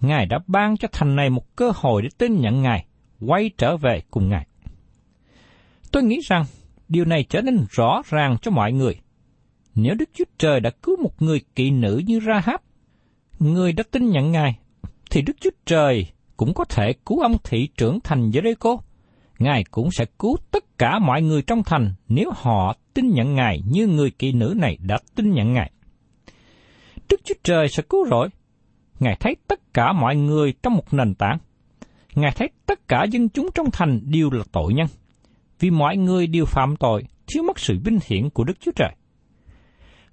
Ngài 0.00 0.26
đã 0.26 0.38
ban 0.46 0.76
cho 0.76 0.88
thành 0.92 1.16
này 1.16 1.30
một 1.30 1.56
cơ 1.56 1.72
hội 1.74 2.02
để 2.02 2.08
tin 2.18 2.40
nhận 2.40 2.62
Ngài, 2.62 2.86
quay 3.20 3.50
trở 3.58 3.76
về 3.76 4.02
cùng 4.10 4.28
Ngài. 4.28 4.46
Tôi 5.92 6.02
nghĩ 6.02 6.20
rằng 6.24 6.44
điều 6.88 7.04
này 7.04 7.24
trở 7.28 7.40
nên 7.40 7.64
rõ 7.70 8.02
ràng 8.08 8.36
cho 8.42 8.50
mọi 8.50 8.72
người. 8.72 9.00
Nếu 9.74 9.94
Đức 9.94 10.10
Chúa 10.14 10.24
Trời 10.38 10.60
đã 10.60 10.70
cứu 10.70 10.96
một 11.02 11.22
người 11.22 11.40
kỵ 11.54 11.70
nữ 11.70 12.02
như 12.06 12.20
Rahab, 12.26 12.60
người 13.38 13.72
đã 13.72 13.84
tin 13.90 14.10
nhận 14.10 14.32
Ngài, 14.32 14.58
thì 15.10 15.22
Đức 15.22 15.36
Chúa 15.40 15.50
Trời 15.66 16.06
cũng 16.36 16.54
có 16.54 16.64
thể 16.64 16.92
cứu 17.06 17.20
ông 17.20 17.36
thị 17.44 17.68
trưởng 17.76 18.00
thành 18.00 18.30
Jericho. 18.30 18.78
Ngài 19.38 19.64
cũng 19.70 19.90
sẽ 19.90 20.04
cứu 20.18 20.36
tất 20.50 20.78
cả 20.78 20.98
mọi 20.98 21.22
người 21.22 21.42
trong 21.42 21.62
thành 21.62 21.94
nếu 22.08 22.30
họ 22.34 22.76
tin 22.94 23.10
nhận 23.10 23.34
Ngài 23.34 23.60
như 23.70 23.86
người 23.86 24.10
kỵ 24.10 24.32
nữ 24.32 24.54
này 24.56 24.78
đã 24.80 24.98
tin 25.14 25.32
nhận 25.32 25.52
Ngài. 25.52 25.70
Đức 27.08 27.20
Chúa 27.24 27.34
Trời 27.42 27.68
sẽ 27.68 27.82
cứu 27.88 28.06
rỗi. 28.10 28.28
Ngài 29.00 29.16
thấy 29.20 29.36
tất 29.48 29.74
cả 29.74 29.92
mọi 29.92 30.16
người 30.16 30.54
trong 30.62 30.74
một 30.74 30.94
nền 30.94 31.14
tảng. 31.14 31.38
Ngài 32.14 32.32
thấy 32.36 32.50
tất 32.66 32.88
cả 32.88 33.04
dân 33.10 33.28
chúng 33.28 33.48
trong 33.54 33.70
thành 33.70 34.00
đều 34.04 34.30
là 34.30 34.44
tội 34.52 34.74
nhân. 34.74 34.86
Vì 35.60 35.70
mọi 35.70 35.96
người 35.96 36.26
đều 36.26 36.44
phạm 36.44 36.76
tội, 36.76 37.04
thiếu 37.26 37.42
mất 37.42 37.58
sự 37.58 37.78
vinh 37.84 37.98
hiển 38.06 38.30
của 38.30 38.44
Đức 38.44 38.60
Chúa 38.60 38.72
Trời. 38.76 38.92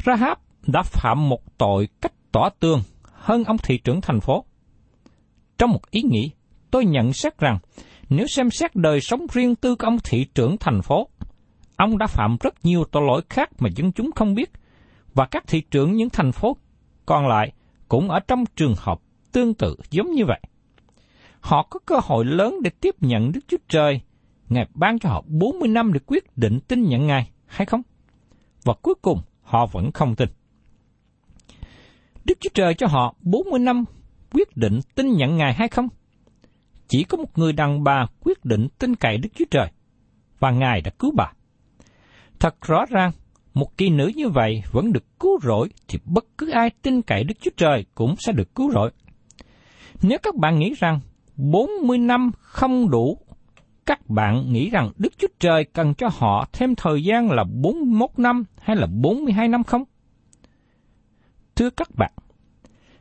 Rahab 0.06 0.38
đã 0.68 0.84
phạm 0.84 1.30
một 1.30 1.58
tội 1.58 1.88
cách 2.02 2.14
tỏ 2.32 2.50
tương 2.60 2.82
hơn 3.04 3.44
ông 3.44 3.58
thị 3.58 3.78
trưởng 3.78 4.02
thành 4.02 4.20
phố. 4.20 4.46
Trong 5.58 5.72
một 5.72 5.92
ý 5.92 6.02
nghĩ, 6.02 6.32
tôi 6.72 6.86
nhận 6.86 7.14
xét 7.14 7.38
rằng 7.38 7.60
nếu 8.16 8.28
xem 8.28 8.52
xét 8.52 8.76
đời 8.76 9.02
sống 9.02 9.26
riêng 9.34 9.56
tư 9.56 9.76
của 9.76 9.88
ông 9.88 9.98
thị 10.04 10.26
trưởng 10.36 10.58
thành 10.58 10.82
phố, 10.82 11.08
ông 11.76 11.98
đã 11.98 12.08
phạm 12.08 12.38
rất 12.42 12.66
nhiều 12.66 12.84
tội 12.92 13.04
lỗi 13.08 13.22
khác 13.30 13.50
mà 13.60 13.70
dân 13.76 13.92
chúng 13.92 14.12
không 14.16 14.34
biết, 14.34 14.52
và 15.14 15.26
các 15.26 15.44
thị 15.48 15.62
trưởng 15.72 15.94
những 15.94 16.10
thành 16.10 16.32
phố 16.32 16.58
còn 17.06 17.28
lại 17.28 17.52
cũng 17.88 18.10
ở 18.10 18.20
trong 18.20 18.44
trường 18.56 18.74
hợp 18.78 19.00
tương 19.32 19.54
tự 19.54 19.76
giống 19.90 20.12
như 20.12 20.26
vậy. 20.26 20.40
Họ 21.40 21.68
có 21.70 21.80
cơ 21.86 21.96
hội 22.04 22.26
lớn 22.26 22.56
để 22.64 22.70
tiếp 22.82 22.96
nhận 23.00 23.32
Đức 23.32 23.40
Chúa 23.48 23.58
Trời, 23.70 24.02
Ngài 24.50 24.68
ban 24.74 25.00
cho 25.00 25.10
họ 25.10 25.24
40 25.28 25.70
năm 25.70 25.94
để 25.94 26.00
quyết 26.06 26.38
định 26.38 26.60
tin 26.68 26.84
nhận 26.84 27.08
Ngài 27.08 27.32
hay 27.46 27.66
không? 27.66 27.82
Và 28.64 28.74
cuối 28.82 28.96
cùng, 29.02 29.22
họ 29.42 29.66
vẫn 29.66 29.92
không 29.92 30.16
tin. 30.16 30.30
Đức 32.26 32.38
Chúa 32.40 32.50
Trời 32.54 32.74
cho 32.74 32.88
họ 32.88 33.16
40 33.22 33.60
năm 33.60 33.84
quyết 34.32 34.58
định 34.58 34.80
tin 34.96 35.14
nhận 35.14 35.38
Ngài 35.38 35.54
hay 35.54 35.68
không? 35.68 35.88
Chỉ 36.94 37.04
có 37.04 37.18
một 37.18 37.38
người 37.38 37.54
đàn 37.54 37.84
bà 37.84 38.06
quyết 38.20 38.46
định 38.46 38.68
tin 38.80 38.96
cậy 38.96 39.18
Đức 39.18 39.30
Chúa 39.36 39.46
Trời, 39.52 39.68
và 40.40 40.52
Ngài 40.52 40.82
đã 40.82 40.92
cứu 41.00 41.12
bà. 41.16 41.32
Thật 42.40 42.56
rõ 42.62 42.86
ràng, 42.90 43.12
một 43.54 43.78
kỳ 43.78 43.90
nữ 43.90 44.12
như 44.16 44.30
vậy 44.30 44.64
vẫn 44.72 44.94
được 44.94 45.20
cứu 45.20 45.40
rỗi 45.44 45.70
thì 45.88 46.00
bất 46.06 46.26
cứ 46.38 46.50
ai 46.50 46.70
tin 46.82 47.02
cậy 47.02 47.24
Đức 47.24 47.34
Chúa 47.42 47.52
Trời 47.58 47.86
cũng 47.96 48.16
sẽ 48.20 48.32
được 48.32 48.56
cứu 48.56 48.72
rỗi. 48.72 48.92
Nếu 50.02 50.18
các 50.24 50.36
bạn 50.36 50.60
nghĩ 50.60 50.74
rằng 50.78 51.00
40 51.36 51.98
năm 51.98 52.32
không 52.40 52.90
đủ, 52.90 53.18
các 53.86 54.10
bạn 54.10 54.54
nghĩ 54.54 54.70
rằng 54.70 54.92
Đức 54.98 55.14
Chúa 55.18 55.28
Trời 55.40 55.64
cần 55.64 55.94
cho 55.94 56.10
họ 56.12 56.48
thêm 56.54 56.76
thời 56.76 57.04
gian 57.04 57.32
là 57.32 57.44
41 57.44 58.10
năm 58.18 58.44
hay 58.62 58.76
là 58.76 58.88
42 58.88 59.48
năm 59.48 59.64
không? 59.64 59.84
Thưa 61.56 61.70
các 61.70 61.96
bạn, 61.96 62.12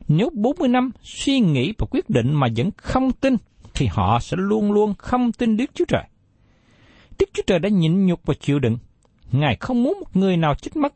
nếu 0.07 0.29
40 0.33 0.67
năm 0.67 0.91
suy 1.01 1.39
nghĩ 1.39 1.73
và 1.77 1.87
quyết 1.91 2.09
định 2.09 2.33
mà 2.33 2.47
vẫn 2.55 2.69
không 2.77 3.11
tin, 3.11 3.35
thì 3.73 3.87
họ 3.91 4.19
sẽ 4.19 4.37
luôn 4.39 4.71
luôn 4.71 4.93
không 4.97 5.31
tin 5.31 5.57
Đức 5.57 5.71
Chúa 5.73 5.85
Trời. 5.87 6.03
Đức 7.19 7.29
Chúa 7.33 7.43
Trời 7.47 7.59
đã 7.59 7.69
nhịn 7.69 8.05
nhục 8.05 8.21
và 8.25 8.33
chịu 8.39 8.59
đựng. 8.59 8.77
Ngài 9.31 9.57
không 9.59 9.83
muốn 9.83 9.99
một 9.99 10.15
người 10.15 10.37
nào 10.37 10.55
chết 10.55 10.75
mất. 10.75 10.93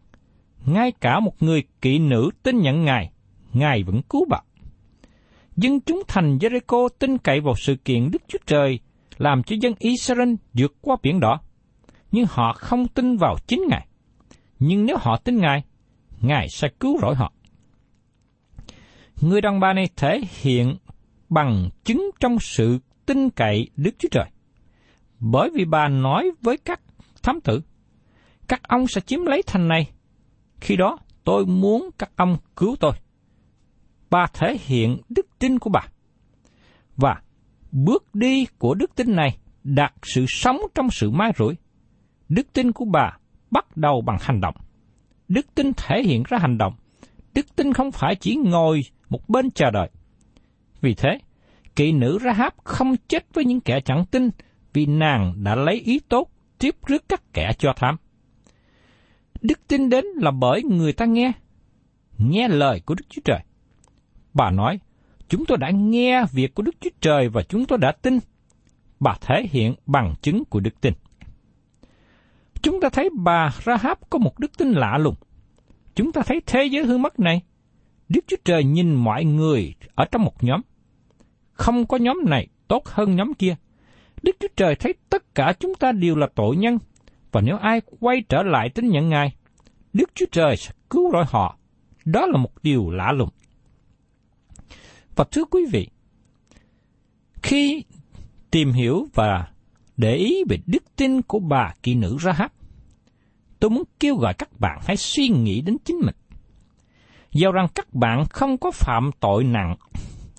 Ngay 0.65 0.91
cả 0.91 1.19
một 1.19 1.43
người 1.43 1.63
kỵ 1.81 1.99
nữ 1.99 2.29
tin 2.43 2.61
nhận 2.61 2.85
Ngài, 2.85 3.11
Ngài 3.53 3.83
vẫn 3.83 4.01
cứu 4.09 4.25
bạn. 4.29 4.43
Dân 5.55 5.79
chúng 5.81 6.03
thành 6.07 6.37
Jericho 6.37 6.89
tin 6.99 7.17
cậy 7.17 7.39
vào 7.39 7.55
sự 7.57 7.75
kiện 7.75 8.11
Đức 8.11 8.21
Chúa 8.27 8.37
Trời 8.45 8.79
làm 9.17 9.43
cho 9.43 9.55
dân 9.61 9.73
Israel 9.79 10.33
vượt 10.53 10.75
qua 10.81 10.95
biển 11.03 11.19
đỏ. 11.19 11.39
Nhưng 12.11 12.25
họ 12.29 12.53
không 12.53 12.87
tin 12.87 13.17
vào 13.17 13.35
chính 13.47 13.63
Ngài. 13.69 13.87
Nhưng 14.59 14.85
nếu 14.85 14.97
họ 14.99 15.17
tin 15.17 15.37
Ngài, 15.37 15.63
Ngài 16.21 16.47
sẽ 16.49 16.67
cứu 16.79 16.99
rỗi 17.01 17.15
họ. 17.15 17.33
Người 19.21 19.41
đàn 19.41 19.59
bà 19.59 19.73
này 19.73 19.89
thể 19.95 20.21
hiện 20.41 20.75
bằng 21.29 21.69
chứng 21.83 22.11
trong 22.19 22.39
sự 22.39 22.79
tin 23.05 23.29
cậy 23.29 23.69
Đức 23.77 23.91
Chúa 23.99 24.09
Trời. 24.11 24.25
Bởi 25.19 25.49
vì 25.53 25.65
bà 25.65 25.87
nói 25.87 26.31
với 26.41 26.57
các 26.57 26.81
thám 27.23 27.41
tử, 27.41 27.61
các 28.47 28.63
ông 28.63 28.87
sẽ 28.87 29.01
chiếm 29.01 29.25
lấy 29.25 29.41
thành 29.47 29.67
này. 29.67 29.91
Khi 30.61 30.75
đó, 30.75 30.97
tôi 31.23 31.45
muốn 31.45 31.89
các 31.97 32.11
ông 32.15 32.37
cứu 32.55 32.75
tôi. 32.79 32.91
Bà 34.09 34.27
thể 34.33 34.57
hiện 34.61 34.97
đức 35.09 35.27
tin 35.39 35.59
của 35.59 35.69
bà. 35.69 35.81
Và 36.97 37.21
bước 37.71 38.15
đi 38.15 38.45
của 38.57 38.73
đức 38.73 38.95
tin 38.95 39.15
này 39.15 39.37
đạt 39.63 39.93
sự 40.03 40.25
sống 40.27 40.57
trong 40.75 40.89
sự 40.91 41.09
mai 41.09 41.31
rủi. 41.37 41.55
Đức 42.29 42.53
tin 42.53 42.71
của 42.71 42.85
bà 42.85 43.17
bắt 43.51 43.77
đầu 43.77 44.01
bằng 44.01 44.17
hành 44.21 44.41
động. 44.41 44.55
Đức 45.27 45.55
tin 45.55 45.71
thể 45.77 46.03
hiện 46.03 46.23
ra 46.27 46.37
hành 46.37 46.57
động. 46.57 46.73
Đức 47.33 47.55
tin 47.55 47.73
không 47.73 47.91
phải 47.91 48.15
chỉ 48.15 48.35
ngồi 48.35 48.81
một 49.09 49.29
bên 49.29 49.51
chờ 49.51 49.71
đợi. 49.71 49.89
Vì 50.81 50.93
thế, 50.93 51.19
kỵ 51.75 51.91
nữ 51.91 52.19
Rahab 52.23 52.53
không 52.63 52.95
chết 53.07 53.25
với 53.33 53.45
những 53.45 53.61
kẻ 53.61 53.79
chẳng 53.79 54.05
tin 54.05 54.29
vì 54.73 54.85
nàng 54.85 55.33
đã 55.43 55.55
lấy 55.55 55.75
ý 55.75 55.99
tốt 55.99 56.31
tiếp 56.59 56.75
rước 56.85 57.09
các 57.09 57.33
kẻ 57.33 57.51
cho 57.57 57.73
tham. 57.75 57.97
Đức 59.41 59.67
tin 59.67 59.89
đến 59.89 60.05
là 60.05 60.31
bởi 60.31 60.63
người 60.63 60.93
ta 60.93 61.05
nghe, 61.05 61.31
nghe 62.17 62.47
lời 62.47 62.81
của 62.85 62.95
Đức 62.95 63.05
Chúa 63.09 63.21
Trời. 63.25 63.39
Bà 64.33 64.51
nói, 64.51 64.79
chúng 65.29 65.45
tôi 65.45 65.57
đã 65.57 65.69
nghe 65.69 66.25
việc 66.31 66.55
của 66.55 66.63
Đức 66.63 66.75
Chúa 66.79 66.89
Trời 67.01 67.29
và 67.29 67.43
chúng 67.43 67.65
tôi 67.65 67.77
đã 67.77 67.91
tin. 67.91 68.19
Bà 68.99 69.15
thể 69.21 69.47
hiện 69.51 69.75
bằng 69.85 70.13
chứng 70.21 70.45
của 70.45 70.59
đức 70.59 70.81
tin. 70.81 70.93
Chúng 72.61 72.81
ta 72.81 72.89
thấy 72.89 73.09
bà 73.15 73.51
Rahab 73.65 73.97
có 74.09 74.19
một 74.19 74.39
đức 74.39 74.57
tin 74.57 74.71
lạ 74.71 74.97
lùng. 74.97 75.15
Chúng 75.95 76.11
ta 76.11 76.21
thấy 76.21 76.41
thế 76.45 76.65
giới 76.65 76.85
hư 76.85 76.97
mất 76.97 77.19
này. 77.19 77.41
Đức 78.09 78.21
Chúa 78.27 78.37
Trời 78.45 78.63
nhìn 78.63 78.93
mọi 78.93 79.25
người 79.25 79.73
ở 79.95 80.05
trong 80.11 80.23
một 80.23 80.43
nhóm. 80.43 80.61
Không 81.51 81.87
có 81.87 81.97
nhóm 81.97 82.17
này 82.25 82.47
tốt 82.67 82.85
hơn 82.85 83.15
nhóm 83.15 83.33
kia. 83.33 83.55
Đức 84.23 84.35
Chúa 84.39 84.47
Trời 84.55 84.75
thấy 84.75 84.93
tất 85.09 85.35
cả 85.35 85.53
chúng 85.59 85.75
ta 85.75 85.91
đều 85.91 86.15
là 86.15 86.27
tội 86.35 86.55
nhân, 86.55 86.77
và 87.31 87.41
nếu 87.41 87.57
ai 87.57 87.81
quay 87.99 88.23
trở 88.29 88.43
lại 88.43 88.69
tính 88.69 88.89
nhận 88.89 89.09
Ngài, 89.09 89.35
Đức 89.93 90.09
Chúa 90.15 90.25
Trời 90.31 90.57
sẽ 90.57 90.71
cứu 90.89 91.11
rỗi 91.11 91.23
họ. 91.27 91.57
Đó 92.05 92.25
là 92.25 92.37
một 92.37 92.63
điều 92.63 92.89
lạ 92.89 93.11
lùng. 93.11 93.29
Và 95.15 95.25
thưa 95.31 95.45
quý 95.45 95.65
vị, 95.71 95.87
khi 97.43 97.83
tìm 98.51 98.71
hiểu 98.71 99.07
và 99.13 99.47
để 99.97 100.15
ý 100.15 100.43
về 100.49 100.57
đức 100.65 100.83
tin 100.95 101.21
của 101.21 101.39
bà 101.39 101.73
kỳ 101.83 101.95
nữ 101.95 102.17
Rahab, 102.19 102.51
tôi 103.59 103.69
muốn 103.69 103.83
kêu 103.99 104.15
gọi 104.15 104.33
các 104.33 104.59
bạn 104.59 104.79
hãy 104.87 104.97
suy 104.97 105.27
nghĩ 105.29 105.61
đến 105.61 105.77
chính 105.85 105.97
mình 105.97 106.15
giao 107.37 107.51
rằng 107.51 107.67
các 107.75 107.93
bạn 107.93 108.25
không 108.29 108.57
có 108.57 108.71
phạm 108.71 109.11
tội 109.19 109.43
nặng, 109.43 109.75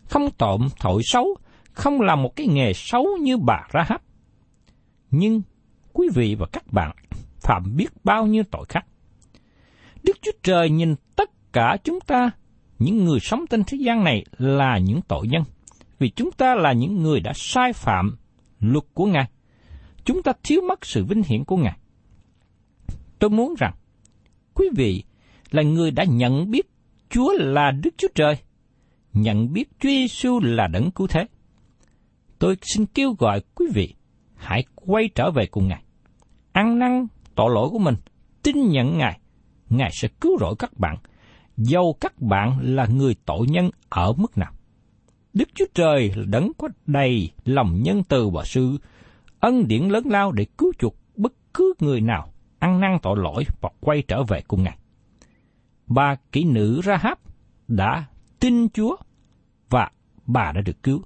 không 0.08 0.30
tội 0.38 0.58
tội 0.80 1.02
xấu, 1.04 1.36
không 1.72 2.00
làm 2.00 2.22
một 2.22 2.36
cái 2.36 2.46
nghề 2.46 2.72
xấu 2.72 3.06
như 3.20 3.36
bà 3.36 3.66
ra 3.72 3.84
hấp. 3.88 4.02
Nhưng 5.10 5.42
quý 5.92 6.08
vị 6.14 6.34
và 6.34 6.46
các 6.52 6.72
bạn 6.72 6.96
phạm 7.40 7.76
biết 7.76 7.88
bao 8.04 8.26
nhiêu 8.26 8.42
tội 8.50 8.64
khác. 8.68 8.86
Đức 10.02 10.16
Chúa 10.22 10.32
Trời 10.42 10.70
nhìn 10.70 10.94
tất 11.16 11.52
cả 11.52 11.76
chúng 11.84 12.00
ta, 12.00 12.30
những 12.78 13.04
người 13.04 13.20
sống 13.20 13.44
trên 13.50 13.64
thế 13.64 13.78
gian 13.80 14.04
này 14.04 14.24
là 14.38 14.78
những 14.78 15.00
tội 15.08 15.28
nhân, 15.28 15.42
vì 15.98 16.10
chúng 16.10 16.30
ta 16.30 16.54
là 16.54 16.72
những 16.72 17.02
người 17.02 17.20
đã 17.20 17.32
sai 17.34 17.72
phạm 17.72 18.16
luật 18.60 18.84
của 18.94 19.06
Ngài. 19.06 19.28
Chúng 20.04 20.22
ta 20.22 20.32
thiếu 20.42 20.60
mất 20.68 20.86
sự 20.86 21.04
vinh 21.04 21.22
hiển 21.22 21.44
của 21.44 21.56
Ngài. 21.56 21.78
Tôi 23.18 23.30
muốn 23.30 23.54
rằng, 23.58 23.74
quý 24.54 24.68
vị 24.76 25.04
là 25.50 25.62
người 25.62 25.90
đã 25.90 26.04
nhận 26.04 26.50
biết 26.50 26.66
Chúa 27.10 27.32
là 27.38 27.70
Đức 27.70 27.90
Chúa 27.96 28.08
Trời, 28.14 28.34
nhận 29.12 29.52
biết 29.52 29.68
Chúa 29.80 29.88
Giêsu 29.88 30.40
là 30.40 30.66
đấng 30.66 30.90
cứu 30.90 31.06
thế. 31.06 31.26
Tôi 32.38 32.56
xin 32.62 32.86
kêu 32.86 33.14
gọi 33.18 33.40
quý 33.54 33.66
vị 33.74 33.94
hãy 34.36 34.64
quay 34.74 35.08
trở 35.14 35.30
về 35.30 35.46
cùng 35.46 35.68
Ngài. 35.68 35.82
Ăn 36.52 36.78
năn 36.78 37.06
tội 37.34 37.50
lỗi 37.54 37.68
của 37.70 37.78
mình, 37.78 37.94
tin 38.42 38.68
nhận 38.68 38.98
Ngài, 38.98 39.20
Ngài 39.68 39.90
sẽ 39.92 40.08
cứu 40.20 40.38
rỗi 40.40 40.54
các 40.58 40.78
bạn, 40.78 40.96
dầu 41.56 41.96
các 42.00 42.20
bạn 42.20 42.58
là 42.62 42.86
người 42.86 43.16
tội 43.24 43.46
nhân 43.48 43.70
ở 43.88 44.12
mức 44.12 44.38
nào. 44.38 44.52
Đức 45.32 45.48
Chúa 45.54 45.66
Trời 45.74 46.12
là 46.16 46.24
đấng 46.26 46.52
có 46.58 46.68
đầy 46.86 47.30
lòng 47.44 47.82
nhân 47.82 48.02
từ 48.08 48.28
và 48.28 48.44
sự 48.44 48.78
ân 49.40 49.68
điển 49.68 49.88
lớn 49.88 50.04
lao 50.06 50.32
để 50.32 50.46
cứu 50.58 50.72
chuộc 50.78 50.94
bất 51.16 51.32
cứ 51.54 51.74
người 51.80 52.00
nào 52.00 52.32
ăn 52.58 52.80
năn 52.80 52.98
tội 53.02 53.16
lỗi 53.18 53.44
và 53.60 53.70
quay 53.80 54.02
trở 54.08 54.22
về 54.22 54.40
cùng 54.48 54.62
Ngài. 54.62 54.78
Bà 55.88 56.16
kỹ 56.32 56.44
nữ 56.44 56.80
Rahab 56.84 57.18
đã 57.68 58.04
tin 58.40 58.68
Chúa 58.68 58.96
và 59.70 59.90
bà 60.26 60.52
đã 60.52 60.60
được 60.60 60.82
cứu. 60.82 61.02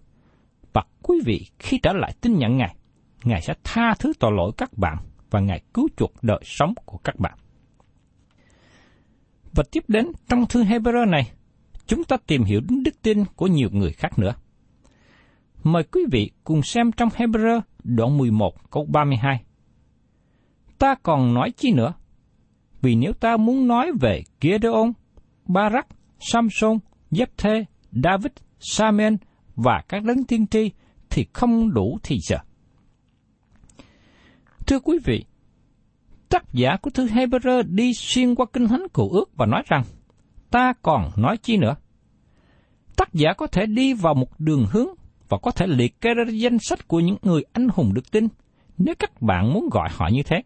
Và 0.73 0.83
quý 1.03 1.21
vị 1.25 1.47
khi 1.59 1.79
trở 1.83 1.93
lại 1.93 2.12
tin 2.21 2.39
nhận 2.39 2.57
Ngài, 2.57 2.77
Ngài 3.25 3.43
sẽ 3.43 3.55
tha 3.65 3.95
thứ 3.99 4.12
tội 4.19 4.33
lỗi 4.33 4.53
các 4.59 4.79
bạn 4.79 4.97
và 5.31 5.41
Ngài 5.41 5.61
cứu 5.75 5.89
chuộc 5.97 6.12
đời 6.23 6.41
sống 6.45 6.75
của 6.85 6.99
các 6.99 7.19
bạn. 7.19 7.39
Và 9.53 9.65
tiếp 9.71 9.85
đến 9.89 10.12
trong 10.29 10.47
thư 10.47 10.65
Hebrew 10.65 11.11
này, 11.11 11.33
chúng 11.87 12.05
ta 12.05 12.17
tìm 12.27 12.43
hiểu 12.43 12.61
đến 12.69 12.83
đức 12.83 13.03
tin 13.03 13.25
của 13.37 13.47
nhiều 13.47 13.69
người 13.73 13.93
khác 13.93 14.19
nữa. 14.19 14.35
Mời 15.62 15.83
quý 15.83 16.01
vị 16.11 16.31
cùng 16.45 16.62
xem 16.62 16.93
trong 16.93 17.09
Hebrew 17.09 17.61
đoạn 17.85 18.19
11 18.19 18.71
câu 18.71 18.87
32. 18.87 19.45
Ta 20.79 20.95
còn 21.03 21.35
nói 21.35 21.51
chi 21.51 21.73
nữa? 21.73 21.93
Vì 22.83 22.95
nếu 22.95 23.12
ta 23.12 23.37
muốn 23.37 23.69
nói 23.69 23.93
về 24.01 24.23
Gideon, 24.41 24.93
Barak, 25.47 25.87
Samson, 26.21 26.79
Jephthê, 27.11 27.65
David, 27.93 28.33
Samen 28.59 29.17
và 29.57 29.83
các 29.89 30.05
đấng 30.05 30.25
tiên 30.25 30.47
tri 30.47 30.71
thì 31.11 31.27
không 31.33 31.75
đủ 31.75 31.99
thì 32.03 32.19
giờ. 32.19 32.37
Thưa 34.67 34.81
quý 34.81 34.99
vị, 35.05 35.25
tác 36.29 36.53
giả 36.53 36.77
của 36.83 36.91
thư 36.91 37.07
Hebrew 37.07 37.62
đi 37.67 37.95
xuyên 37.95 38.35
qua 38.35 38.47
kinh 38.53 38.69
thánh 38.69 38.87
Cựu 38.95 39.11
ước 39.11 39.37
và 39.37 39.47
nói 39.47 39.62
rằng, 39.67 39.83
ta 40.51 40.73
còn 40.83 41.11
nói 41.17 41.37
chi 41.37 41.57
nữa? 41.57 41.75
Tác 42.97 43.15
giả 43.15 43.33
có 43.37 43.47
thể 43.47 43.67
đi 43.67 43.95
vào 43.95 44.15
một 44.15 44.41
đường 44.41 44.67
hướng 44.71 44.89
và 45.29 45.39
có 45.43 45.51
thể 45.51 45.67
liệt 45.67 46.01
kê 46.01 46.15
ra 46.15 46.25
danh 46.33 46.59
sách 46.59 46.89
của 46.89 47.01
những 47.01 47.17
người 47.23 47.45
anh 47.53 47.69
hùng 47.69 47.95
được 47.95 48.11
tin, 48.11 48.29
nếu 48.79 48.95
các 48.99 49.23
bạn 49.23 49.53
muốn 49.53 49.69
gọi 49.71 49.89
họ 49.93 50.09
như 50.12 50.23
thế. 50.23 50.43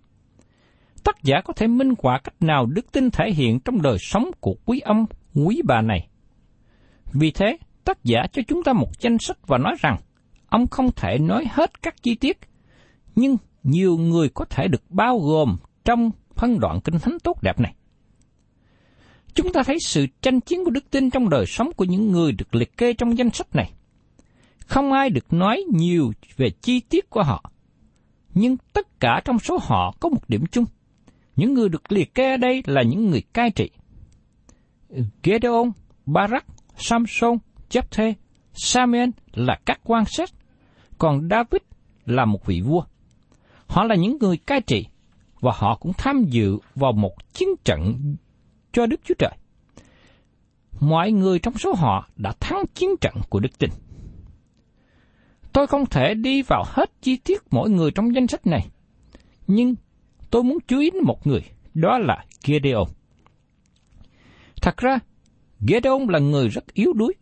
Tác 1.07 1.23
giả 1.23 1.41
có 1.45 1.53
thể 1.53 1.67
minh 1.67 1.95
họa 2.03 2.21
cách 2.25 2.35
nào 2.41 2.67
đức 2.67 2.93
tin 2.93 3.11
thể 3.11 3.31
hiện 3.33 3.61
trong 3.61 3.83
đời 3.83 3.97
sống 4.01 4.31
của 4.41 4.55
quý 4.65 4.81
ông, 4.81 5.07
quý 5.35 5.63
bà 5.65 5.83
này. 5.83 6.09
Vì 7.13 7.31
thế, 7.31 7.59
tác 7.85 8.05
giả 8.05 8.27
cho 8.33 8.43
chúng 8.49 8.63
ta 8.65 8.73
một 8.73 8.89
danh 9.01 9.19
sách 9.19 9.47
và 9.47 9.59
nói 9.59 9.77
rằng, 9.81 9.97
ông 10.49 10.67
không 10.67 10.93
thể 10.97 11.19
nói 11.19 11.45
hết 11.51 11.83
các 11.83 12.03
chi 12.03 12.15
tiết, 12.15 12.39
nhưng 13.17 13.37
nhiều 13.63 13.97
người 13.97 14.29
có 14.29 14.45
thể 14.45 14.69
được 14.69 14.83
bao 14.91 15.19
gồm 15.19 15.57
trong 15.85 16.11
phân 16.35 16.61
đoạn 16.61 16.81
kinh 16.81 16.99
thánh 16.99 17.19
tốt 17.25 17.43
đẹp 17.43 17.61
này. 17.61 17.75
Chúng 19.35 19.53
ta 19.53 19.63
thấy 19.63 19.77
sự 19.81 20.07
tranh 20.23 20.41
chiến 20.41 20.65
của 20.65 20.71
đức 20.71 20.91
tin 20.91 21.11
trong 21.11 21.29
đời 21.29 21.47
sống 21.47 21.73
của 21.77 21.85
những 21.85 22.13
người 22.13 22.33
được 22.33 22.55
liệt 22.55 22.77
kê 22.77 22.93
trong 22.93 23.19
danh 23.19 23.31
sách 23.31 23.55
này. 23.55 23.73
Không 24.67 24.93
ai 24.93 25.11
được 25.11 25.33
nói 25.33 25.65
nhiều 25.73 26.13
về 26.37 26.51
chi 26.51 26.81
tiết 26.81 27.11
của 27.11 27.23
họ, 27.23 27.51
nhưng 28.35 28.57
tất 28.73 29.01
cả 29.01 29.21
trong 29.25 29.39
số 29.39 29.59
họ 29.63 29.95
có 30.01 30.09
một 30.09 30.29
điểm 30.29 30.47
chung. 30.47 30.65
Những 31.37 31.55
người 31.55 31.69
được 31.69 31.93
liệt 31.93 32.15
kê 32.15 32.31
ở 32.31 32.37
đây 32.37 32.63
là 32.67 32.83
những 32.83 33.11
người 33.11 33.23
cai 33.33 33.51
trị. 33.51 33.71
Gedeon, 35.23 35.73
Barak, 36.07 36.47
Samson, 36.77 37.39
Jephthah, 37.71 38.13
Samuel 38.53 39.11
là 39.35 39.59
các 39.67 39.81
quan 39.85 40.05
sát, 40.05 40.31
còn 40.99 41.29
David 41.31 41.63
là 42.07 42.25
một 42.25 42.47
vị 42.47 42.61
vua. 42.61 42.83
Họ 43.67 43.85
là 43.85 43.95
những 43.95 44.19
người 44.21 44.37
cai 44.37 44.61
trị, 44.61 44.87
và 45.41 45.53
họ 45.55 45.77
cũng 45.81 45.93
tham 45.99 46.25
dự 46.25 46.59
vào 46.75 46.93
một 46.93 47.33
chiến 47.33 47.49
trận 47.65 48.15
cho 48.73 48.87
Đức 48.87 49.01
Chúa 49.05 49.15
Trời. 49.19 49.33
Mọi 50.81 51.13
người 51.13 51.39
trong 51.39 51.59
số 51.59 51.75
họ 51.75 52.09
đã 52.17 52.33
thắng 52.41 52.65
chiến 52.75 52.91
trận 53.01 53.15
của 53.29 53.41
đức 53.41 53.59
tin. 53.59 53.71
Tôi 55.53 55.67
không 55.67 55.87
thể 55.87 56.15
đi 56.15 56.43
vào 56.43 56.65
hết 56.67 56.91
chi 57.03 57.17
tiết 57.17 57.43
mỗi 57.51 57.71
người 57.71 57.91
trong 57.91 58.15
danh 58.15 58.27
sách 58.27 58.47
này, 58.47 58.67
nhưng 59.47 59.75
tôi 60.31 60.43
muốn 60.43 60.59
chú 60.69 60.79
ý 60.79 60.91
đến 60.91 61.05
một 61.05 61.27
người, 61.27 61.43
đó 61.75 61.99
là 61.99 62.25
Gideon. 62.45 62.85
Thật 64.63 64.77
ra, 64.77 64.99
Gideon 65.61 66.07
là 66.09 66.19
người 66.19 66.49
rất 66.49 66.75
yếu 66.75 66.93
đuối. 66.93 67.15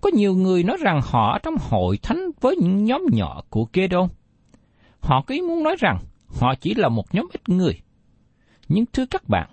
Có 0.00 0.10
nhiều 0.14 0.34
người 0.34 0.62
nói 0.62 0.76
rằng 0.80 1.00
họ 1.04 1.38
trong 1.42 1.54
hội 1.60 1.98
thánh 2.02 2.30
với 2.40 2.56
những 2.56 2.84
nhóm 2.84 3.02
nhỏ 3.12 3.42
của 3.50 3.66
Gideon. 3.74 4.08
Họ 5.00 5.22
có 5.26 5.34
ý 5.34 5.40
muốn 5.40 5.62
nói 5.62 5.76
rằng 5.78 5.98
họ 6.28 6.54
chỉ 6.60 6.74
là 6.74 6.88
một 6.88 7.14
nhóm 7.14 7.28
ít 7.32 7.48
người. 7.48 7.80
Nhưng 8.68 8.84
thưa 8.92 9.06
các 9.06 9.28
bạn, 9.28 9.50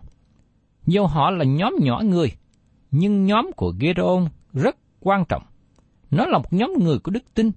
dù 0.88 1.06
họ 1.06 1.32
là 1.32 1.46
nhóm 1.46 1.76
nhỏ 1.82 2.02
người, 2.04 2.32
nhưng 2.92 3.26
nhóm 3.26 3.52
của 3.56 3.74
Gedeon 3.80 4.28
rất 4.54 4.76
quan 5.00 5.26
trọng. 5.26 5.44
Nó 6.12 6.26
là 6.26 6.38
một 6.38 6.54
nhóm 6.54 6.74
người 6.80 7.00
có 7.00 7.12
đức 7.12 7.34
tin. 7.34 7.52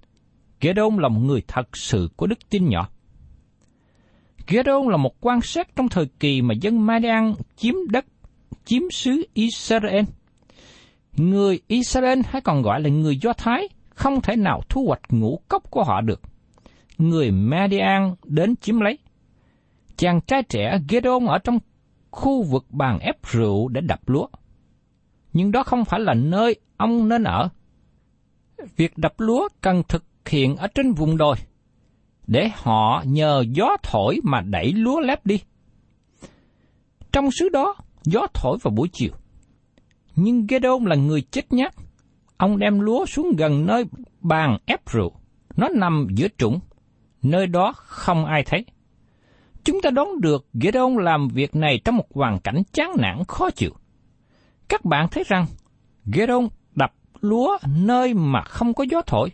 Gedeon 0.61 0.97
là 0.97 1.09
một 1.09 1.19
người 1.19 1.41
thật 1.47 1.77
sự 1.77 2.09
có 2.17 2.27
đức 2.27 2.39
tin 2.49 2.69
nhỏ. 2.69 2.89
Gedon 4.47 4.87
là 4.87 4.97
một 4.97 5.15
quan 5.21 5.41
sát 5.41 5.75
trong 5.75 5.89
thời 5.89 6.05
kỳ 6.19 6.41
mà 6.41 6.53
dân 6.53 6.85
Madian 6.85 7.33
chiếm 7.55 7.75
đất, 7.89 8.05
chiếm 8.65 8.81
xứ 8.91 9.27
Israel. 9.33 10.03
Người 11.17 11.59
Israel 11.67 12.19
hay 12.25 12.41
còn 12.41 12.61
gọi 12.61 12.81
là 12.81 12.89
người 12.89 13.17
Do 13.17 13.33
Thái 13.33 13.67
không 13.89 14.21
thể 14.21 14.35
nào 14.35 14.61
thu 14.69 14.85
hoạch 14.87 15.01
ngũ 15.09 15.39
cốc 15.47 15.71
của 15.71 15.83
họ 15.83 16.01
được. 16.01 16.21
Người 16.97 17.31
Madian 17.31 18.15
đến 18.23 18.55
chiếm 18.55 18.79
lấy. 18.79 18.97
Chàng 19.97 20.21
trai 20.21 20.43
trẻ 20.43 20.79
Gedon 20.89 21.25
ở 21.25 21.37
trong 21.37 21.59
khu 22.11 22.43
vực 22.43 22.65
bàn 22.69 22.99
ép 22.99 23.15
rượu 23.23 23.67
để 23.67 23.81
đập 23.81 24.09
lúa. 24.09 24.27
Nhưng 25.33 25.51
đó 25.51 25.63
không 25.63 25.85
phải 25.85 25.99
là 25.99 26.13
nơi 26.13 26.55
ông 26.77 27.09
nên 27.09 27.23
ở. 27.23 27.49
Việc 28.75 28.97
đập 28.97 29.13
lúa 29.17 29.47
cần 29.61 29.83
thực 29.87 30.03
hiện 30.25 30.55
ở 30.55 30.67
trên 30.67 30.93
vùng 30.93 31.17
đồi, 31.17 31.35
để 32.27 32.49
họ 32.55 33.03
nhờ 33.05 33.43
gió 33.51 33.77
thổi 33.83 34.19
mà 34.23 34.41
đẩy 34.41 34.73
lúa 34.73 34.99
lép 34.99 35.25
đi. 35.25 35.39
Trong 37.11 37.29
xứ 37.31 37.49
đó, 37.49 37.75
gió 38.03 38.27
thổi 38.33 38.57
vào 38.61 38.71
buổi 38.71 38.89
chiều. 38.93 39.11
Nhưng 40.15 40.47
Gedon 40.47 40.85
là 40.85 40.95
người 40.95 41.21
chết 41.21 41.53
nhát. 41.53 41.73
Ông 42.37 42.57
đem 42.59 42.79
lúa 42.79 43.05
xuống 43.05 43.35
gần 43.37 43.65
nơi 43.65 43.85
bàn 44.21 44.57
ép 44.65 44.89
rượu. 44.89 45.11
Nó 45.57 45.69
nằm 45.69 46.07
giữa 46.15 46.27
trũng, 46.37 46.59
nơi 47.21 47.47
đó 47.47 47.73
không 47.75 48.25
ai 48.25 48.43
thấy. 48.43 48.65
Chúng 49.63 49.81
ta 49.81 49.89
đoán 49.89 50.21
được 50.21 50.47
Gideon 50.53 50.95
làm 50.99 51.27
việc 51.27 51.55
này 51.55 51.79
trong 51.85 51.97
một 51.97 52.05
hoàn 52.13 52.39
cảnh 52.39 52.61
chán 52.73 52.91
nản 52.97 53.23
khó 53.27 53.49
chịu. 53.49 53.71
Các 54.67 54.85
bạn 54.85 55.07
thấy 55.11 55.23
rằng 55.27 55.45
Gideon 56.05 56.47
đập 56.75 56.93
lúa 57.21 57.57
nơi 57.77 58.13
mà 58.13 58.41
không 58.41 58.73
có 58.73 58.85
gió 58.91 59.01
thổi, 59.01 59.29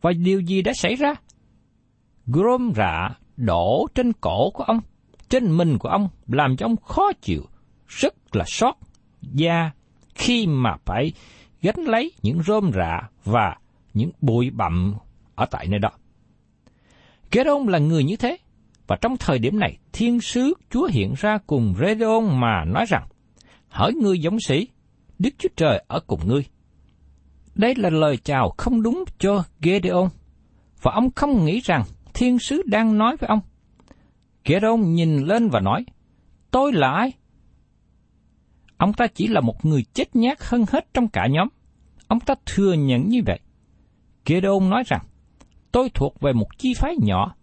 và 0.00 0.12
điều 0.12 0.40
gì 0.40 0.62
đã 0.62 0.72
xảy 0.72 0.94
ra? 0.94 1.14
Grom 2.32 2.72
rạ 2.76 3.08
đổ 3.36 3.86
trên 3.94 4.12
cổ 4.12 4.50
của 4.50 4.64
ông, 4.64 4.80
trên 5.28 5.56
mình 5.56 5.78
của 5.78 5.88
ông, 5.88 6.08
làm 6.28 6.56
cho 6.56 6.66
ông 6.66 6.76
khó 6.76 7.12
chịu, 7.12 7.42
rất 7.88 8.36
là 8.36 8.44
sót 8.46 8.78
da 9.22 9.70
khi 10.14 10.46
mà 10.46 10.76
phải 10.84 11.12
gánh 11.62 11.80
lấy 11.84 12.12
những 12.22 12.42
rơm 12.42 12.70
rạ 12.72 13.08
và 13.24 13.56
những 13.94 14.10
bụi 14.20 14.50
bặm 14.50 14.94
ở 15.34 15.46
tại 15.50 15.66
nơi 15.68 15.78
đó. 15.78 15.90
Gedeon 17.30 17.66
là 17.68 17.78
người 17.78 18.04
như 18.04 18.16
thế, 18.16 18.36
và 18.86 18.96
trong 19.00 19.16
thời 19.16 19.38
điểm 19.38 19.58
này, 19.58 19.78
thiên 19.92 20.20
sứ 20.20 20.54
Chúa 20.70 20.86
hiện 20.86 21.14
ra 21.16 21.38
cùng 21.46 21.74
Gedeon 21.78 22.20
mà 22.20 22.64
nói 22.64 22.84
rằng, 22.88 23.06
Hỡi 23.68 23.92
ngươi 23.94 24.18
giống 24.18 24.40
sĩ, 24.40 24.68
Đức 25.18 25.30
Chúa 25.38 25.48
Trời 25.56 25.84
ở 25.88 26.00
cùng 26.00 26.28
ngươi. 26.28 26.44
Đây 27.54 27.74
là 27.74 27.90
lời 27.90 28.16
chào 28.16 28.54
không 28.58 28.82
đúng 28.82 29.04
cho 29.18 29.44
Gedeon, 29.60 30.08
và 30.82 30.92
ông 30.92 31.10
không 31.16 31.44
nghĩ 31.44 31.60
rằng 31.60 31.82
thiên 32.14 32.38
sứ 32.38 32.62
đang 32.66 32.98
nói 32.98 33.16
với 33.16 33.28
ông. 33.28 33.40
Gedeon 34.44 34.76
nhìn 34.76 35.16
lên 35.16 35.48
và 35.48 35.60
nói, 35.60 35.84
Tôi 36.50 36.72
là 36.72 36.90
ai? 36.92 37.12
Ông 38.76 38.92
ta 38.92 39.06
chỉ 39.06 39.26
là 39.26 39.40
một 39.40 39.64
người 39.64 39.84
chết 39.94 40.16
nhát 40.16 40.38
hơn 40.40 40.64
hết 40.68 40.86
trong 40.94 41.08
cả 41.08 41.26
nhóm. 41.30 41.48
Ông 42.06 42.20
ta 42.20 42.34
thừa 42.46 42.72
nhận 42.72 43.08
như 43.08 43.20
vậy. 43.26 43.38
Gedeon 44.26 44.70
nói 44.70 44.82
rằng, 44.86 45.04
tôi 45.72 45.90
thuộc 45.94 46.20
về 46.20 46.32
một 46.32 46.58
chi 46.58 46.74
phái 46.74 46.94
nhỏ, 47.02 47.34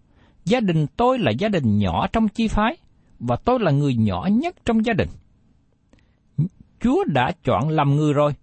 Gia 0.46 0.60
đình 0.60 0.88
tôi 0.98 1.20
là 1.20 1.32
gia 1.32 1.48
đình 1.48 1.78
nhỏ 1.78 2.08
trong 2.14 2.28
chi 2.28 2.48
phái, 2.48 2.78
và 3.20 3.36
tôi 3.36 3.60
là 3.60 3.72
người 3.72 3.96
nhỏ 3.96 4.28
nhất 4.32 4.56
trong 4.66 4.86
gia 4.86 4.94
đình. 4.94 5.10
Chúa 6.80 7.04
đã 7.04 7.32
chọn 7.44 7.70
làm 7.70 7.96
người 7.96 8.14
rồi. 8.14 8.34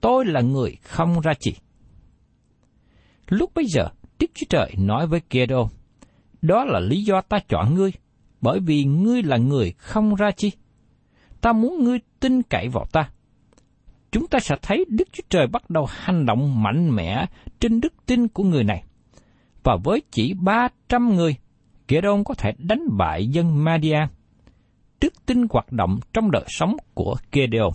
Tôi 0.00 0.24
là 0.26 0.40
người 0.40 0.76
không 0.82 1.20
ra 1.20 1.32
chỉ. 1.40 1.54
Lúc 3.28 3.50
bấy 3.54 3.64
giờ, 3.68 3.88
Đức 4.22 4.30
Chúa 4.34 4.46
Trời 4.48 4.74
nói 4.78 5.06
với 5.06 5.20
Gideon, 5.30 5.66
đó 6.42 6.64
là 6.64 6.80
lý 6.80 7.04
do 7.04 7.20
ta 7.20 7.38
chọn 7.48 7.74
ngươi, 7.74 7.92
bởi 8.40 8.60
vì 8.60 8.84
ngươi 8.84 9.22
là 9.22 9.36
người 9.36 9.72
không 9.78 10.14
ra 10.14 10.30
chi. 10.30 10.52
Ta 11.40 11.52
muốn 11.52 11.84
ngươi 11.84 11.98
tin 12.20 12.42
cậy 12.42 12.68
vào 12.68 12.84
ta. 12.92 13.10
Chúng 14.12 14.26
ta 14.26 14.38
sẽ 14.40 14.56
thấy 14.62 14.84
Đức 14.88 15.08
Chúa 15.12 15.22
Trời 15.28 15.46
bắt 15.46 15.70
đầu 15.70 15.86
hành 15.90 16.26
động 16.26 16.62
mạnh 16.62 16.96
mẽ 16.96 17.26
trên 17.60 17.80
đức 17.80 17.92
tin 18.06 18.28
của 18.28 18.44
người 18.44 18.64
này. 18.64 18.84
Và 19.62 19.76
với 19.84 20.02
chỉ 20.10 20.34
300 20.34 21.16
người, 21.16 21.36
Gideon 21.88 22.24
có 22.24 22.34
thể 22.34 22.52
đánh 22.58 22.82
bại 22.98 23.28
dân 23.28 23.64
Madian. 23.64 24.08
Đức 25.00 25.26
tin 25.26 25.46
hoạt 25.50 25.72
động 25.72 26.00
trong 26.12 26.30
đời 26.30 26.44
sống 26.48 26.76
của 26.94 27.16
Gideon. 27.32 27.70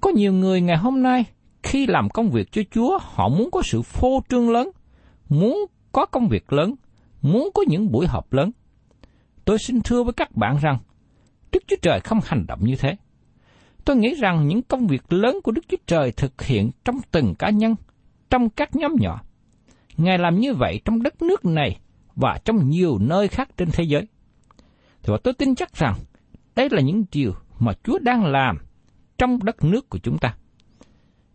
Có 0.00 0.10
nhiều 0.10 0.32
người 0.32 0.60
ngày 0.60 0.76
hôm 0.76 1.02
nay 1.02 1.24
khi 1.62 1.86
làm 1.86 2.08
công 2.08 2.30
việc 2.30 2.52
cho 2.52 2.62
Chúa, 2.70 2.98
họ 3.02 3.28
muốn 3.28 3.50
có 3.50 3.62
sự 3.64 3.82
phô 3.82 4.22
trương 4.28 4.50
lớn, 4.50 4.70
muốn 5.28 5.66
có 5.92 6.06
công 6.06 6.28
việc 6.28 6.52
lớn, 6.52 6.74
muốn 7.22 7.50
có 7.54 7.62
những 7.68 7.92
buổi 7.92 8.06
họp 8.06 8.32
lớn. 8.32 8.50
Tôi 9.44 9.58
xin 9.58 9.80
thưa 9.80 10.02
với 10.02 10.12
các 10.12 10.36
bạn 10.36 10.58
rằng, 10.62 10.78
Đức 11.52 11.62
Chúa 11.66 11.76
Trời 11.82 12.00
không 12.00 12.18
hành 12.24 12.46
động 12.46 12.60
như 12.62 12.76
thế. 12.76 12.96
Tôi 13.84 13.96
nghĩ 13.96 14.14
rằng 14.14 14.48
những 14.48 14.62
công 14.62 14.86
việc 14.86 15.12
lớn 15.12 15.38
của 15.42 15.52
Đức 15.52 15.64
Chúa 15.68 15.76
Trời 15.86 16.12
thực 16.12 16.42
hiện 16.42 16.70
trong 16.84 16.96
từng 17.10 17.34
cá 17.34 17.50
nhân, 17.50 17.74
trong 18.30 18.50
các 18.50 18.76
nhóm 18.76 18.92
nhỏ. 19.00 19.20
Ngài 19.96 20.18
làm 20.18 20.40
như 20.40 20.54
vậy 20.54 20.80
trong 20.84 21.02
đất 21.02 21.22
nước 21.22 21.44
này 21.44 21.78
và 22.16 22.38
trong 22.44 22.68
nhiều 22.68 22.98
nơi 23.00 23.28
khác 23.28 23.48
trên 23.56 23.70
thế 23.72 23.84
giới. 23.84 24.06
Thì 25.02 25.12
tôi 25.22 25.34
tin 25.34 25.54
chắc 25.54 25.74
rằng 25.74 25.94
đây 26.56 26.68
là 26.70 26.80
những 26.80 27.04
điều 27.12 27.32
mà 27.58 27.72
Chúa 27.84 27.98
đang 27.98 28.24
làm 28.24 28.58
trong 29.18 29.44
đất 29.44 29.64
nước 29.64 29.90
của 29.90 29.98
chúng 29.98 30.18
ta. 30.18 30.34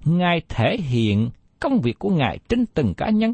Ngài 0.06 0.42
thể 0.50 0.78
hiện 0.78 1.30
công 1.60 1.82
việc 1.82 2.00
của 2.00 2.10
Ngài 2.10 2.40
trên 2.50 2.66
từng 2.66 2.94
cá 2.94 3.10
nhân, 3.10 3.34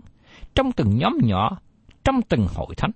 trong 0.56 0.72
từng 0.72 0.98
nhóm 0.98 1.18
nhỏ, 1.24 1.60
trong 2.04 2.22
từng 2.22 2.48
hội 2.56 2.76
thánh. 2.78 2.92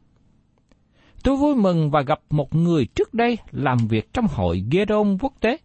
Tôi 1.23 1.37
vui 1.37 1.55
mừng 1.55 1.91
và 1.91 2.01
gặp 2.01 2.19
một 2.29 2.55
người 2.55 2.85
trước 2.85 3.13
đây 3.13 3.37
làm 3.51 3.77
việc 3.77 4.13
trong 4.13 4.27
hội 4.27 4.63
Gedon 4.71 5.17
quốc 5.21 5.33
tế. 5.39 5.57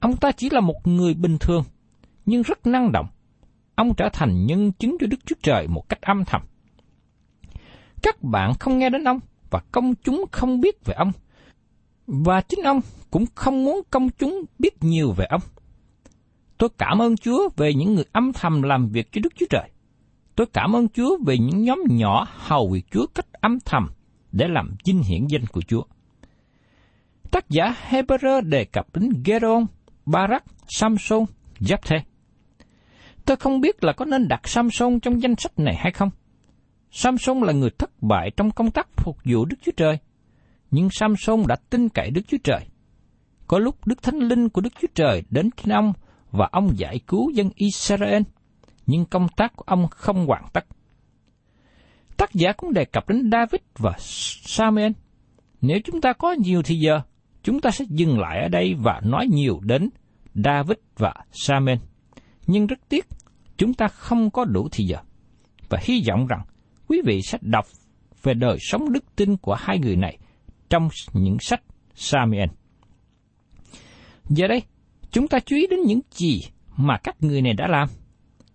Ông 0.00 0.16
ta 0.16 0.32
chỉ 0.32 0.50
là 0.50 0.60
một 0.60 0.86
người 0.86 1.14
bình 1.14 1.38
thường, 1.40 1.64
nhưng 2.26 2.42
rất 2.42 2.66
năng 2.66 2.92
động. 2.92 3.06
Ông 3.74 3.94
trở 3.94 4.08
thành 4.12 4.46
nhân 4.46 4.72
chứng 4.72 4.96
cho 5.00 5.06
Đức 5.06 5.16
Chúa 5.26 5.36
Trời 5.42 5.66
một 5.68 5.88
cách 5.88 6.00
âm 6.00 6.24
thầm. 6.24 6.42
Các 8.02 8.22
bạn 8.22 8.54
không 8.60 8.78
nghe 8.78 8.90
đến 8.90 9.04
ông 9.04 9.20
và 9.50 9.60
công 9.72 9.94
chúng 9.94 10.24
không 10.32 10.60
biết 10.60 10.84
về 10.84 10.94
ông. 10.94 11.12
Và 12.06 12.40
chính 12.40 12.60
ông 12.64 12.80
cũng 13.10 13.24
không 13.34 13.64
muốn 13.64 13.80
công 13.90 14.08
chúng 14.18 14.44
biết 14.58 14.82
nhiều 14.84 15.12
về 15.12 15.26
ông. 15.30 15.40
Tôi 16.60 16.70
cảm 16.78 17.02
ơn 17.02 17.16
Chúa 17.16 17.48
về 17.56 17.74
những 17.74 17.94
người 17.94 18.04
âm 18.12 18.32
thầm 18.32 18.62
làm 18.62 18.88
việc 18.88 19.12
cho 19.12 19.20
Đức 19.24 19.32
Chúa 19.36 19.46
Trời. 19.50 19.70
Tôi 20.36 20.46
cảm 20.52 20.76
ơn 20.76 20.88
Chúa 20.88 21.18
về 21.26 21.38
những 21.38 21.62
nhóm 21.62 21.78
nhỏ 21.88 22.26
hầu 22.30 22.70
việc 22.72 22.86
Chúa 22.90 23.06
cách 23.14 23.32
âm 23.32 23.58
thầm 23.64 23.88
để 24.32 24.48
làm 24.48 24.76
vinh 24.84 25.02
hiển 25.02 25.26
danh 25.26 25.46
của 25.46 25.60
Chúa. 25.60 25.82
Tác 27.30 27.48
giả 27.48 27.74
Hebrew 27.88 28.40
đề 28.40 28.64
cập 28.64 28.86
đến 28.96 29.22
Geron, 29.24 29.66
Barak, 30.06 30.44
Samson, 30.68 31.24
Jephthê. 31.60 32.00
Tôi 33.24 33.36
không 33.36 33.60
biết 33.60 33.84
là 33.84 33.92
có 33.92 34.04
nên 34.04 34.28
đặt 34.28 34.48
Samson 34.48 35.00
trong 35.00 35.22
danh 35.22 35.36
sách 35.36 35.58
này 35.58 35.74
hay 35.74 35.92
không. 35.92 36.10
Samson 36.90 37.40
là 37.40 37.52
người 37.52 37.70
thất 37.78 38.02
bại 38.02 38.30
trong 38.36 38.50
công 38.50 38.70
tác 38.70 38.88
phục 38.96 39.16
vụ 39.24 39.44
Đức 39.44 39.56
Chúa 39.62 39.72
Trời, 39.76 39.98
nhưng 40.70 40.88
Samson 40.90 41.46
đã 41.48 41.56
tin 41.70 41.88
cậy 41.88 42.10
Đức 42.10 42.22
Chúa 42.28 42.38
Trời. 42.44 42.60
Có 43.46 43.58
lúc 43.58 43.86
Đức 43.86 44.02
Thánh 44.02 44.18
Linh 44.18 44.48
của 44.48 44.60
Đức 44.60 44.72
Chúa 44.80 44.88
Trời 44.94 45.22
đến 45.30 45.50
trên 45.56 45.72
ông 45.72 45.92
và 46.30 46.48
ông 46.52 46.78
giải 46.78 47.00
cứu 47.06 47.30
dân 47.30 47.50
Israel, 47.54 48.22
nhưng 48.86 49.04
công 49.04 49.28
tác 49.36 49.56
của 49.56 49.64
ông 49.66 49.88
không 49.90 50.26
hoàn 50.26 50.44
tất. 50.52 50.66
Tác 52.16 52.34
giả 52.34 52.52
cũng 52.52 52.72
đề 52.72 52.84
cập 52.84 53.08
đến 53.08 53.30
David 53.32 53.60
và 53.78 53.92
Samuel. 54.46 54.92
Nếu 55.60 55.78
chúng 55.84 56.00
ta 56.00 56.12
có 56.12 56.32
nhiều 56.32 56.62
thì 56.62 56.74
giờ, 56.74 57.00
chúng 57.42 57.60
ta 57.60 57.70
sẽ 57.70 57.84
dừng 57.88 58.18
lại 58.18 58.42
ở 58.42 58.48
đây 58.48 58.74
và 58.74 59.00
nói 59.04 59.26
nhiều 59.26 59.60
đến 59.62 59.90
David 60.34 60.78
và 60.96 61.14
Samuel. 61.32 61.78
Nhưng 62.46 62.66
rất 62.66 62.78
tiếc, 62.88 63.06
chúng 63.56 63.74
ta 63.74 63.88
không 63.88 64.30
có 64.30 64.44
đủ 64.44 64.68
thì 64.72 64.84
giờ. 64.84 64.96
Và 65.68 65.78
hy 65.82 66.04
vọng 66.08 66.26
rằng 66.26 66.42
quý 66.88 67.00
vị 67.04 67.22
sẽ 67.22 67.38
đọc 67.40 67.66
về 68.22 68.34
đời 68.34 68.56
sống 68.60 68.92
đức 68.92 69.04
tin 69.16 69.36
của 69.36 69.54
hai 69.54 69.78
người 69.78 69.96
này 69.96 70.18
trong 70.70 70.88
những 71.12 71.36
sách 71.40 71.62
Samuel. 71.94 72.48
Giờ 74.28 74.46
đây, 74.48 74.62
chúng 75.10 75.28
ta 75.28 75.40
chú 75.40 75.56
ý 75.56 75.66
đến 75.66 75.80
những 75.80 76.00
gì 76.10 76.40
mà 76.76 76.98
các 76.98 77.16
người 77.20 77.42
này 77.42 77.52
đã 77.52 77.66
làm. 77.68 77.88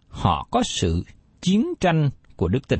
Họ 0.07 0.47
có 0.51 0.63
sự 0.65 1.03
chiến 1.41 1.73
tranh 1.79 2.09
của 2.35 2.47
đức 2.47 2.67
tin. 2.67 2.79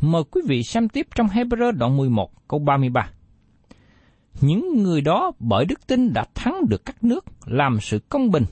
Mời 0.00 0.22
quý 0.30 0.42
vị 0.46 0.62
xem 0.62 0.88
tiếp 0.88 1.06
trong 1.14 1.26
Hebrew 1.26 1.72
đoạn 1.72 1.96
11 1.96 2.48
câu 2.48 2.60
33. 2.60 3.10
Những 4.40 4.82
người 4.82 5.00
đó 5.00 5.32
bởi 5.38 5.64
đức 5.64 5.86
tin 5.86 6.12
đã 6.12 6.24
thắng 6.34 6.68
được 6.68 6.84
các 6.84 7.04
nước, 7.04 7.24
làm 7.46 7.80
sự 7.80 7.98
công 8.08 8.30
bình, 8.30 8.44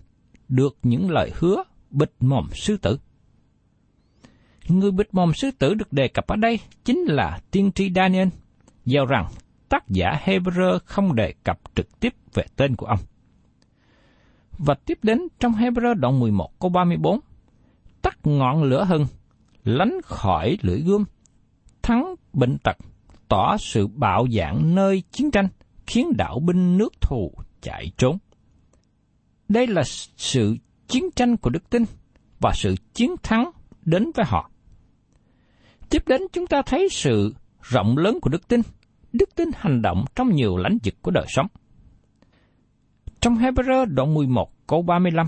được 0.49 0.79
những 0.83 1.11
lời 1.11 1.31
hứa 1.35 1.65
bịt 1.91 2.13
mồm 2.21 2.49
sư 2.53 2.77
tử. 2.77 2.99
Người 4.69 4.91
bịt 4.91 5.09
mồm 5.13 5.33
sư 5.35 5.51
tử 5.59 5.75
được 5.75 5.93
đề 5.93 6.09
cập 6.09 6.27
ở 6.27 6.37
đây 6.37 6.59
chính 6.85 6.99
là 6.99 7.41
tiên 7.51 7.73
tri 7.73 7.93
Daniel, 7.95 8.29
giao 8.85 9.07
rằng 9.07 9.29
tác 9.69 9.89
giả 9.89 10.21
Hebrew 10.25 10.79
không 10.85 11.15
đề 11.15 11.35
cập 11.45 11.61
trực 11.75 12.01
tiếp 12.01 12.15
về 12.35 12.45
tên 12.57 12.77
của 12.77 12.87
ông. 12.87 12.99
Và 14.64 14.75
tiếp 14.75 14.99
đến 15.03 15.18
trong 15.38 15.53
Hebrew 15.53 15.94
đoạn 15.94 16.20
11 16.20 16.51
câu 16.61 16.70
34, 16.70 17.20
tắt 18.03 18.18
ngọn 18.25 18.62
lửa 18.62 18.85
hừng, 18.85 19.07
lánh 19.64 20.01
khỏi 20.05 20.59
lưỡi 20.62 20.81
gươm, 20.81 21.05
thắng 21.83 22.14
bệnh 22.33 22.59
tật, 22.59 22.77
tỏ 23.29 23.57
sự 23.57 23.87
bạo 23.87 24.27
dạn 24.31 24.75
nơi 24.75 25.03
chiến 25.12 25.31
tranh, 25.31 25.49
khiến 25.87 26.12
đạo 26.16 26.40
binh 26.40 26.79
nước 26.79 27.01
thù 27.01 27.33
chạy 27.61 27.92
trốn. 27.96 28.18
Đây 29.49 29.66
là 29.66 29.83
sự 30.16 30.57
chiến 30.88 31.11
tranh 31.16 31.37
của 31.37 31.51
đức 31.51 31.70
tin 31.70 31.85
và 32.40 32.53
sự 32.55 32.75
chiến 32.94 33.11
thắng 33.23 33.51
đến 33.85 34.11
với 34.14 34.25
họ. 34.29 34.51
Tiếp 35.90 36.03
đến 36.09 36.23
chúng 36.33 36.46
ta 36.46 36.62
thấy 36.66 36.88
sự 36.90 37.35
rộng 37.62 37.99
lớn 37.99 38.18
của 38.23 38.31
đức 38.31 38.49
tin, 38.49 38.61
đức 39.12 39.35
tin 39.35 39.49
hành 39.57 39.83
động 39.83 40.05
trong 40.14 40.35
nhiều 40.35 40.57
lãnh 40.57 40.79
vực 40.85 40.94
của 41.03 41.11
đời 41.11 41.27
sống. 41.29 41.46
Trong 43.21 43.35
Hebrew 43.35 43.85
đoạn 43.85 44.15
11 44.15 44.67
câu 44.67 44.83
35, 44.83 45.27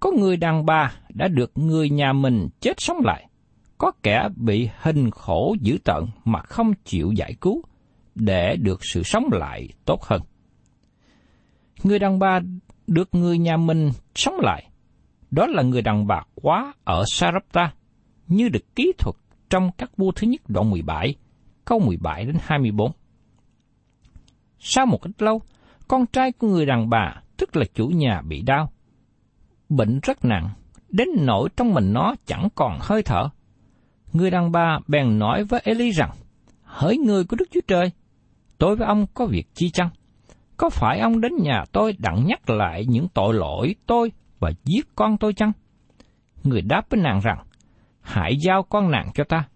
có 0.00 0.10
người 0.10 0.36
đàn 0.36 0.66
bà 0.66 0.92
đã 1.14 1.28
được 1.28 1.58
người 1.58 1.90
nhà 1.90 2.12
mình 2.12 2.48
chết 2.60 2.80
sống 2.80 2.96
lại, 3.04 3.28
có 3.78 3.92
kẻ 4.02 4.28
bị 4.36 4.68
hình 4.80 5.10
khổ 5.10 5.56
dữ 5.60 5.78
tợn 5.84 6.04
mà 6.24 6.40
không 6.40 6.72
chịu 6.84 7.12
giải 7.12 7.34
cứu, 7.40 7.62
để 8.14 8.56
được 8.56 8.80
sự 8.82 9.02
sống 9.02 9.24
lại 9.32 9.68
tốt 9.84 10.02
hơn. 10.02 10.22
Người 11.82 11.98
đàn 11.98 12.18
bà 12.18 12.40
được 12.86 13.08
người 13.14 13.38
nhà 13.38 13.56
mình 13.56 13.90
sống 14.14 14.34
lại, 14.40 14.70
đó 15.30 15.46
là 15.46 15.62
người 15.62 15.82
đàn 15.82 16.06
bà 16.06 16.22
quá 16.34 16.72
ở 16.84 17.04
Sarepta, 17.06 17.72
như 18.28 18.48
được 18.48 18.76
kỹ 18.76 18.92
thuật 18.98 19.16
trong 19.50 19.70
các 19.78 19.96
vua 19.96 20.12
thứ 20.12 20.26
nhất 20.26 20.40
đoạn 20.48 20.70
17, 20.70 21.14
câu 21.64 21.78
17 21.78 22.24
đến 22.24 22.36
24. 22.40 22.92
Sau 24.58 24.86
một 24.86 25.02
ít 25.02 25.22
lâu, 25.22 25.42
con 25.88 26.06
trai 26.06 26.32
của 26.32 26.48
người 26.48 26.66
đàn 26.66 26.90
bà, 26.90 27.14
tức 27.36 27.56
là 27.56 27.64
chủ 27.74 27.86
nhà 27.86 28.22
bị 28.28 28.42
đau. 28.42 28.70
Bệnh 29.68 30.00
rất 30.02 30.24
nặng, 30.24 30.50
đến 30.88 31.08
nỗi 31.18 31.48
trong 31.56 31.74
mình 31.74 31.92
nó 31.92 32.14
chẳng 32.26 32.48
còn 32.54 32.78
hơi 32.80 33.02
thở. 33.02 33.28
Người 34.12 34.30
đàn 34.30 34.52
bà 34.52 34.78
bèn 34.86 35.18
nói 35.18 35.44
với 35.44 35.60
Eli 35.64 35.90
rằng, 35.90 36.10
Hỡi 36.62 36.96
người 36.96 37.24
của 37.24 37.36
Đức 37.36 37.48
Chúa 37.52 37.60
Trời, 37.66 37.90
tôi 38.58 38.76
với 38.76 38.86
ông 38.86 39.06
có 39.14 39.26
việc 39.26 39.46
chi 39.54 39.70
chăng? 39.70 39.88
Có 40.56 40.70
phải 40.70 41.00
ông 41.00 41.20
đến 41.20 41.32
nhà 41.42 41.64
tôi 41.72 41.96
đặng 41.98 42.26
nhắc 42.26 42.50
lại 42.50 42.84
những 42.88 43.08
tội 43.14 43.34
lỗi 43.34 43.74
tôi 43.86 44.12
và 44.38 44.50
giết 44.64 44.86
con 44.94 45.16
tôi 45.16 45.32
chăng? 45.32 45.52
Người 46.44 46.62
đáp 46.62 46.82
với 46.90 47.00
nàng 47.00 47.20
rằng, 47.20 47.38
hãy 48.00 48.36
giao 48.46 48.62
con 48.62 48.90
nàng 48.90 49.10
cho 49.14 49.24
ta. 49.24 49.48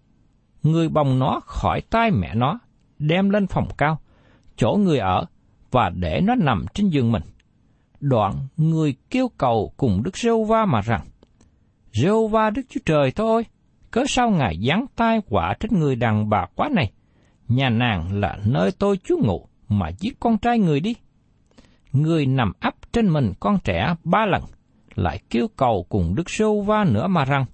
Người 0.63 0.89
bồng 0.89 1.19
nó 1.19 1.39
khỏi 1.45 1.81
tay 1.81 2.11
mẹ 2.11 2.35
nó, 2.35 2.59
đem 2.99 3.29
lên 3.29 3.47
phòng 3.47 3.67
cao, 3.77 3.99
chỗ 4.55 4.77
người 4.79 4.97
ở, 4.97 5.25
và 5.71 5.89
để 5.89 6.21
nó 6.23 6.35
nằm 6.35 6.65
trên 6.73 6.89
giường 6.89 7.11
mình. 7.11 7.23
Đoạn 7.99 8.33
người 8.57 8.95
kêu 9.09 9.27
cầu 9.37 9.73
cùng 9.77 10.03
Đức 10.03 10.17
Rêu 10.17 10.43
Va 10.43 10.65
mà 10.65 10.81
rằng, 10.81 11.05
Rêu 11.93 12.27
Va 12.27 12.49
Đức 12.49 12.61
Chúa 12.69 12.79
Trời 12.85 13.11
thôi, 13.11 13.45
cớ 13.91 14.03
sao 14.07 14.29
Ngài 14.29 14.55
giáng 14.67 14.85
tai 14.95 15.21
quả 15.29 15.53
trên 15.59 15.79
người 15.79 15.95
đàn 15.95 16.29
bà 16.29 16.45
quá 16.55 16.69
này? 16.73 16.91
Nhà 17.47 17.69
nàng 17.69 18.19
là 18.19 18.37
nơi 18.45 18.71
tôi 18.79 18.97
chú 19.03 19.15
ngụ, 19.23 19.47
mà 19.69 19.89
giết 19.99 20.19
con 20.19 20.37
trai 20.37 20.59
người 20.59 20.79
đi. 20.79 20.95
Người 21.91 22.25
nằm 22.25 22.51
ấp 22.59 22.73
trên 22.93 23.09
mình 23.09 23.33
con 23.39 23.57
trẻ 23.63 23.95
ba 24.03 24.25
lần, 24.25 24.41
lại 24.95 25.19
kêu 25.29 25.47
cầu 25.55 25.85
cùng 25.89 26.15
Đức 26.15 26.29
Rêu 26.29 26.61
Va 26.61 26.83
nữa 26.83 27.07
mà 27.07 27.25
rằng, 27.25 27.45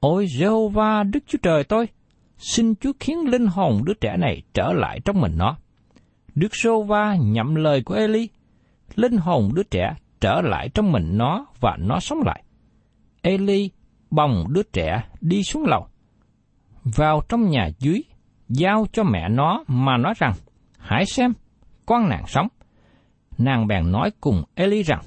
Ôi 0.00 0.26
Jehovah 0.26 1.10
Đức 1.10 1.24
Chúa 1.26 1.38
Trời 1.42 1.64
tôi, 1.64 1.88
xin 2.38 2.74
Chúa 2.74 2.92
khiến 3.00 3.18
linh 3.30 3.46
hồn 3.46 3.80
đứa 3.84 3.94
trẻ 4.00 4.16
này 4.16 4.42
trở 4.54 4.72
lại 4.72 5.00
trong 5.04 5.20
mình 5.20 5.32
nó. 5.36 5.56
Đức 6.34 6.56
Sô 6.56 6.82
Va 6.82 7.16
nhậm 7.20 7.54
lời 7.54 7.82
của 7.82 7.94
Eli, 7.94 8.28
linh 8.94 9.16
hồn 9.16 9.50
đứa 9.54 9.62
trẻ 9.62 9.94
trở 10.20 10.40
lại 10.40 10.68
trong 10.74 10.92
mình 10.92 11.18
nó 11.18 11.46
và 11.60 11.76
nó 11.80 12.00
sống 12.00 12.18
lại. 12.26 12.42
Eli 13.22 13.70
bồng 14.10 14.44
đứa 14.48 14.62
trẻ 14.72 15.04
đi 15.20 15.42
xuống 15.42 15.64
lầu, 15.66 15.86
vào 16.84 17.22
trong 17.28 17.50
nhà 17.50 17.68
dưới, 17.78 18.02
giao 18.48 18.86
cho 18.92 19.02
mẹ 19.02 19.28
nó 19.28 19.64
mà 19.66 19.96
nói 19.96 20.14
rằng, 20.16 20.32
hãy 20.78 21.06
xem, 21.06 21.32
con 21.86 22.08
nàng 22.08 22.26
sống. 22.26 22.48
Nàng 23.38 23.66
bèn 23.66 23.92
nói 23.92 24.10
cùng 24.20 24.44
Eli 24.54 24.82
rằng, 24.82 25.00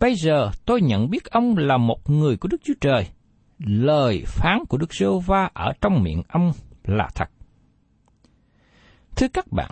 Bây 0.00 0.14
giờ 0.14 0.50
tôi 0.66 0.80
nhận 0.82 1.10
biết 1.10 1.30
ông 1.30 1.56
là 1.56 1.76
một 1.76 2.10
người 2.10 2.36
của 2.36 2.48
Đức 2.48 2.60
Chúa 2.64 2.74
Trời. 2.80 3.06
Lời 3.58 4.22
phán 4.26 4.58
của 4.68 4.78
Đức 4.78 4.94
Sô 4.94 5.18
va 5.18 5.50
ở 5.54 5.72
trong 5.80 6.02
miệng 6.02 6.22
ông 6.28 6.52
là 6.84 7.08
thật. 7.14 7.30
Thưa 9.16 9.28
các 9.28 9.52
bạn, 9.52 9.70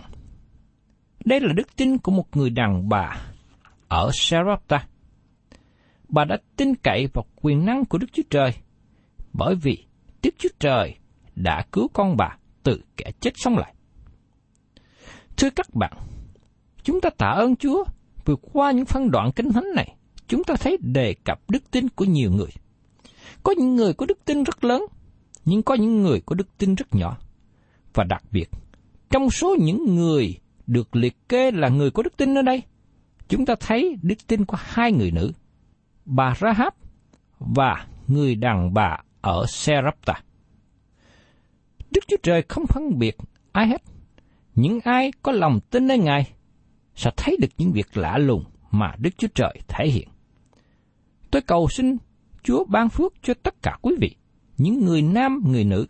đây 1.25 1.39
là 1.39 1.53
đức 1.53 1.75
tin 1.75 1.97
của 1.97 2.11
một 2.11 2.37
người 2.37 2.49
đàn 2.49 2.89
bà 2.89 3.17
ở 3.87 4.09
Sarepta. 4.13 4.87
Bà 6.09 6.25
đã 6.25 6.37
tin 6.55 6.75
cậy 6.75 7.07
vào 7.13 7.25
quyền 7.41 7.65
năng 7.65 7.85
của 7.85 7.97
Đức 7.97 8.07
Chúa 8.13 8.23
Trời, 8.29 8.51
bởi 9.33 9.55
vì 9.55 9.85
Đức 10.23 10.35
Chúa 10.37 10.49
Trời 10.59 10.95
đã 11.35 11.65
cứu 11.71 11.87
con 11.93 12.17
bà 12.17 12.37
từ 12.63 12.81
kẻ 12.97 13.11
chết 13.19 13.33
sống 13.35 13.57
lại. 13.57 13.73
Thưa 15.37 15.49
các 15.49 15.75
bạn, 15.75 15.93
chúng 16.83 17.01
ta 17.01 17.09
tạ 17.17 17.27
ơn 17.27 17.55
Chúa 17.55 17.83
vượt 18.25 18.39
qua 18.53 18.71
những 18.71 18.85
phân 18.85 19.11
đoạn 19.11 19.31
kinh 19.31 19.51
thánh 19.51 19.67
này, 19.75 19.95
chúng 20.27 20.43
ta 20.43 20.55
thấy 20.59 20.77
đề 20.81 21.15
cập 21.25 21.39
đức 21.49 21.71
tin 21.71 21.89
của 21.89 22.05
nhiều 22.05 22.31
người. 22.31 22.49
Có 23.43 23.53
những 23.57 23.75
người 23.75 23.93
có 23.93 24.05
đức 24.05 24.25
tin 24.25 24.43
rất 24.43 24.63
lớn, 24.63 24.85
nhưng 25.45 25.63
có 25.63 25.75
những 25.75 26.01
người 26.01 26.21
có 26.25 26.35
đức 26.35 26.57
tin 26.57 26.75
rất 26.75 26.87
nhỏ. 26.95 27.17
Và 27.93 28.03
đặc 28.03 28.23
biệt, 28.31 28.49
trong 29.09 29.29
số 29.29 29.55
những 29.59 29.95
người 29.95 30.37
được 30.69 30.95
liệt 30.95 31.29
kê 31.29 31.51
là 31.51 31.69
người 31.69 31.91
có 31.91 32.03
đức 32.03 32.17
tin 32.17 32.37
ở 32.37 32.41
đây, 32.41 32.63
chúng 33.27 33.45
ta 33.45 33.55
thấy 33.59 33.97
đức 34.01 34.27
tin 34.27 34.45
của 34.45 34.57
hai 34.59 34.91
người 34.91 35.11
nữ, 35.11 35.31
bà 36.05 36.33
Rahab 36.39 36.73
và 37.39 37.87
người 38.07 38.35
đàn 38.35 38.73
bà 38.73 38.97
ở 39.21 39.45
Serapta. 39.47 40.13
Đức 41.91 42.01
Chúa 42.07 42.17
Trời 42.23 42.43
không 42.49 42.65
phân 42.67 42.99
biệt 42.99 43.17
ai 43.51 43.67
hết. 43.67 43.81
Những 44.55 44.79
ai 44.83 45.11
có 45.21 45.31
lòng 45.31 45.59
tin 45.69 45.87
nơi 45.87 45.97
Ngài 45.97 46.31
sẽ 46.95 47.11
thấy 47.17 47.37
được 47.41 47.49
những 47.57 47.71
việc 47.71 47.97
lạ 47.97 48.17
lùng 48.17 48.43
mà 48.71 48.95
Đức 48.97 49.09
Chúa 49.17 49.27
Trời 49.35 49.59
thể 49.67 49.87
hiện. 49.87 50.07
Tôi 51.31 51.41
cầu 51.41 51.67
xin 51.69 51.97
Chúa 52.43 52.65
ban 52.65 52.89
phước 52.89 53.13
cho 53.23 53.33
tất 53.43 53.55
cả 53.61 53.77
quý 53.81 53.95
vị, 54.01 54.15
những 54.57 54.85
người 54.85 55.01
nam, 55.01 55.41
người 55.45 55.63
nữ, 55.63 55.87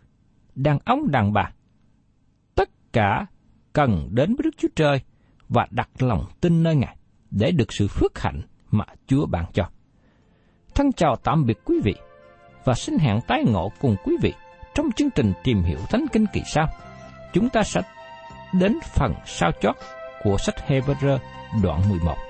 đàn 0.54 0.78
ông, 0.84 1.10
đàn 1.10 1.32
bà. 1.32 1.52
Tất 2.54 2.92
cả 2.92 3.26
cần 3.72 4.08
đến 4.10 4.34
với 4.34 4.42
Đức 4.44 4.50
Chúa 4.58 4.68
Trời 4.76 5.00
và 5.48 5.66
đặt 5.70 5.88
lòng 5.98 6.24
tin 6.40 6.62
nơi 6.62 6.76
Ngài 6.76 6.96
để 7.30 7.52
được 7.52 7.72
sự 7.72 7.88
phước 7.88 8.18
hạnh 8.18 8.40
mà 8.70 8.84
Chúa 9.06 9.26
ban 9.26 9.44
cho. 9.52 9.64
Thân 10.74 10.92
chào 10.92 11.16
tạm 11.24 11.46
biệt 11.46 11.58
quý 11.64 11.80
vị 11.84 11.94
và 12.64 12.74
xin 12.74 12.98
hẹn 12.98 13.20
tái 13.28 13.44
ngộ 13.46 13.72
cùng 13.80 13.96
quý 14.04 14.16
vị 14.22 14.32
trong 14.74 14.92
chương 14.96 15.10
trình 15.10 15.32
tìm 15.44 15.62
hiểu 15.62 15.78
Thánh 15.90 16.06
Kinh 16.12 16.26
kỳ 16.32 16.42
sau. 16.46 16.66
Chúng 17.32 17.48
ta 17.48 17.62
sẽ 17.62 17.80
đến 18.52 18.78
phần 18.94 19.14
sao 19.26 19.50
chót 19.60 19.76
của 20.22 20.36
sách 20.38 20.54
Hebrew 20.68 21.18
đoạn 21.62 21.88
11. 21.88 22.29